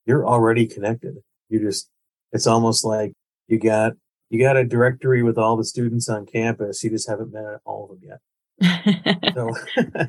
[0.07, 1.17] you're already connected.
[1.49, 1.89] You just
[2.33, 3.13] it's almost like
[3.49, 3.93] you got
[4.31, 6.83] you got a directory with all the students on campus.
[6.83, 9.35] You just haven't met all of them yet.
[9.35, 9.51] So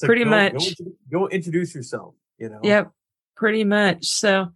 [0.02, 0.76] Pretty go, much.
[0.78, 2.14] Go, go introduce yourself.
[2.38, 2.60] You know.
[2.62, 2.90] Yep,
[3.36, 4.06] pretty much.
[4.06, 4.48] So,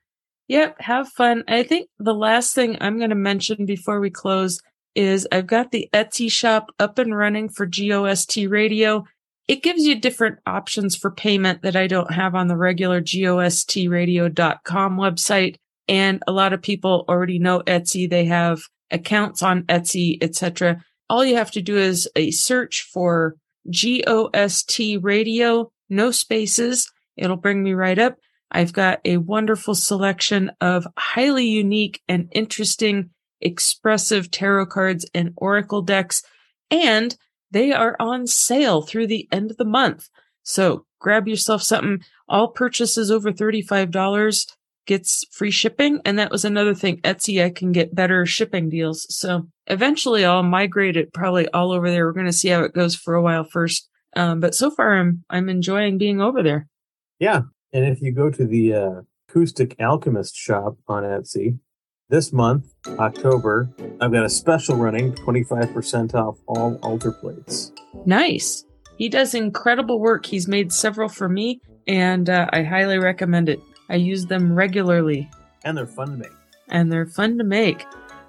[0.48, 1.44] yep, have fun.
[1.48, 4.58] I think the last thing I'm going to mention before we close
[4.94, 9.04] is I've got the Etsy shop up and running for GOST radio.
[9.46, 14.96] It gives you different options for payment that I don't have on the regular GOSTradio.com
[14.96, 15.56] website.
[15.86, 18.08] And a lot of people already know Etsy.
[18.08, 20.82] They have accounts on Etsy, etc.
[21.10, 23.36] All you have to do is a search for
[23.70, 26.90] GOST radio, no spaces.
[27.16, 28.16] It'll bring me right up.
[28.50, 33.10] I've got a wonderful selection of highly unique and interesting
[33.40, 36.22] expressive tarot cards and oracle decks,
[36.70, 37.16] and
[37.50, 40.08] they are on sale through the end of the month.
[40.42, 42.02] So grab yourself something.
[42.28, 44.46] All purchases over $35
[44.86, 46.00] gets free shipping.
[46.04, 47.00] And that was another thing.
[47.02, 49.06] Etsy, I can get better shipping deals.
[49.14, 52.06] So eventually I'll migrate it probably all over there.
[52.06, 53.88] We're going to see how it goes for a while first.
[54.16, 56.68] Um, but so far I'm, I'm enjoying being over there.
[57.18, 57.42] Yeah.
[57.72, 61.58] And if you go to the uh, Acoustic Alchemist shop on Etsy
[62.08, 62.66] this month,
[62.98, 63.68] October,
[64.00, 67.72] I've got a special running, 25% off all altar plates.
[68.06, 68.64] Nice.
[68.98, 70.26] He does incredible work.
[70.26, 73.60] He's made several for me, and uh, I highly recommend it.
[73.88, 75.28] I use them regularly,
[75.64, 76.32] And they're fun to make.
[76.68, 77.84] and they're fun to make.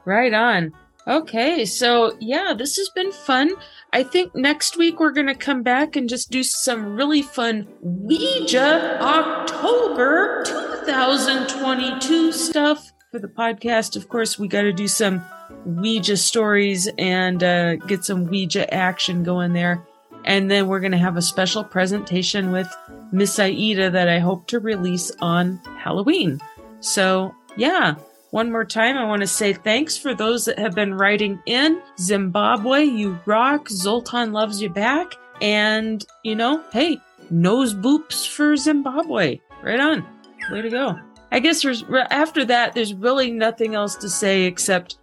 [0.06, 0.72] Right on.
[1.08, 3.52] Okay, so yeah, this has been fun.
[3.94, 7.68] I think next week we're going to come back and just do some really fun
[7.82, 13.96] Ouija October 2022 stuff for the podcast.
[13.96, 15.24] Of course, we got to do some
[15.66, 19.82] Ouija stories and uh, get some Ouija action going there.
[20.26, 22.68] And then we're going to have a special presentation with
[23.14, 26.42] Miss Aida that I hope to release on Halloween.
[26.82, 27.96] So, yeah,
[28.32, 31.82] one more time, I want to say thanks for those that have been writing in.
[31.98, 33.70] Zimbabwe, you rock.
[33.70, 35.14] Zoltan loves you back.
[35.42, 36.98] And, you know, hey,
[37.30, 39.40] nose boops for Zimbabwe.
[39.64, 40.06] Right on.
[40.52, 41.00] Way to go.
[41.32, 44.98] I guess there's, after that, there's really nothing else to say except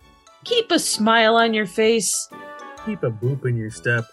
[0.44, 2.28] keep a smile on your face.
[2.86, 4.04] Keep a boop in your step.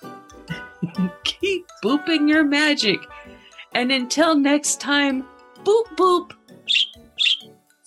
[1.23, 2.99] keep booping your magic.
[3.73, 5.25] And until next time,
[5.63, 6.31] boop boop.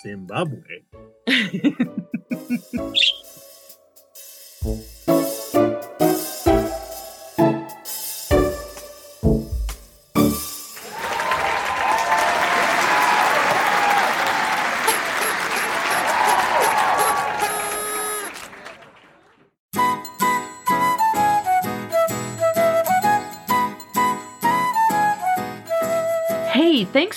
[0.03, 0.59] Zimbabwe.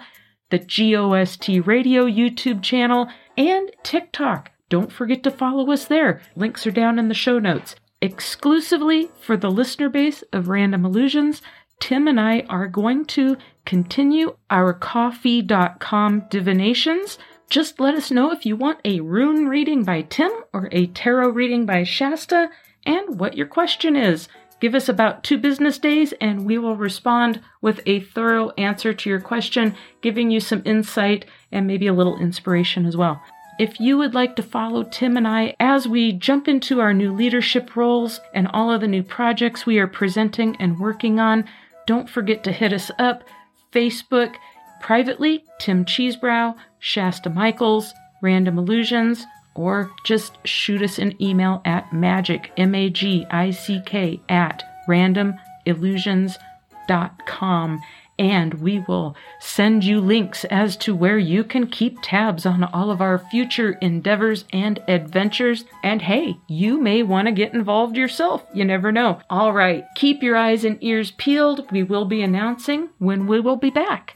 [0.51, 4.51] the GOST Radio YouTube channel, and TikTok.
[4.69, 6.21] Don't forget to follow us there.
[6.37, 7.75] Links are down in the show notes.
[8.01, 11.41] Exclusively for the listener base of Random Illusions,
[11.81, 17.17] Tim and I are going to continue our ko-fi.com divinations.
[17.49, 21.29] Just let us know if you want a rune reading by Tim or a tarot
[21.29, 22.49] reading by Shasta
[22.85, 24.27] and what your question is.
[24.59, 29.09] Give us about two business days and we will respond with a thorough answer to
[29.09, 33.21] your question, giving you some insight and maybe a little inspiration as well.
[33.59, 37.13] If you would like to follow Tim and I as we jump into our new
[37.13, 41.45] leadership roles and all of the new projects we are presenting and working on,
[41.85, 43.23] don't forget to hit us up
[43.71, 44.35] Facebook,
[44.81, 52.51] privately, Tim Cheesebrow, Shasta Michaels, Random Illusions, or just shoot us an email at magic,
[52.57, 57.81] M A G I C K, at randomillusions.com.
[58.17, 62.89] And we will send you links as to where you can keep tabs on all
[62.89, 65.65] of our future endeavors and adventures.
[65.83, 68.45] And hey, you may want to get involved yourself.
[68.53, 69.19] You never know.
[69.29, 71.69] All right, keep your eyes and ears peeled.
[71.71, 74.15] We will be announcing when we will be back.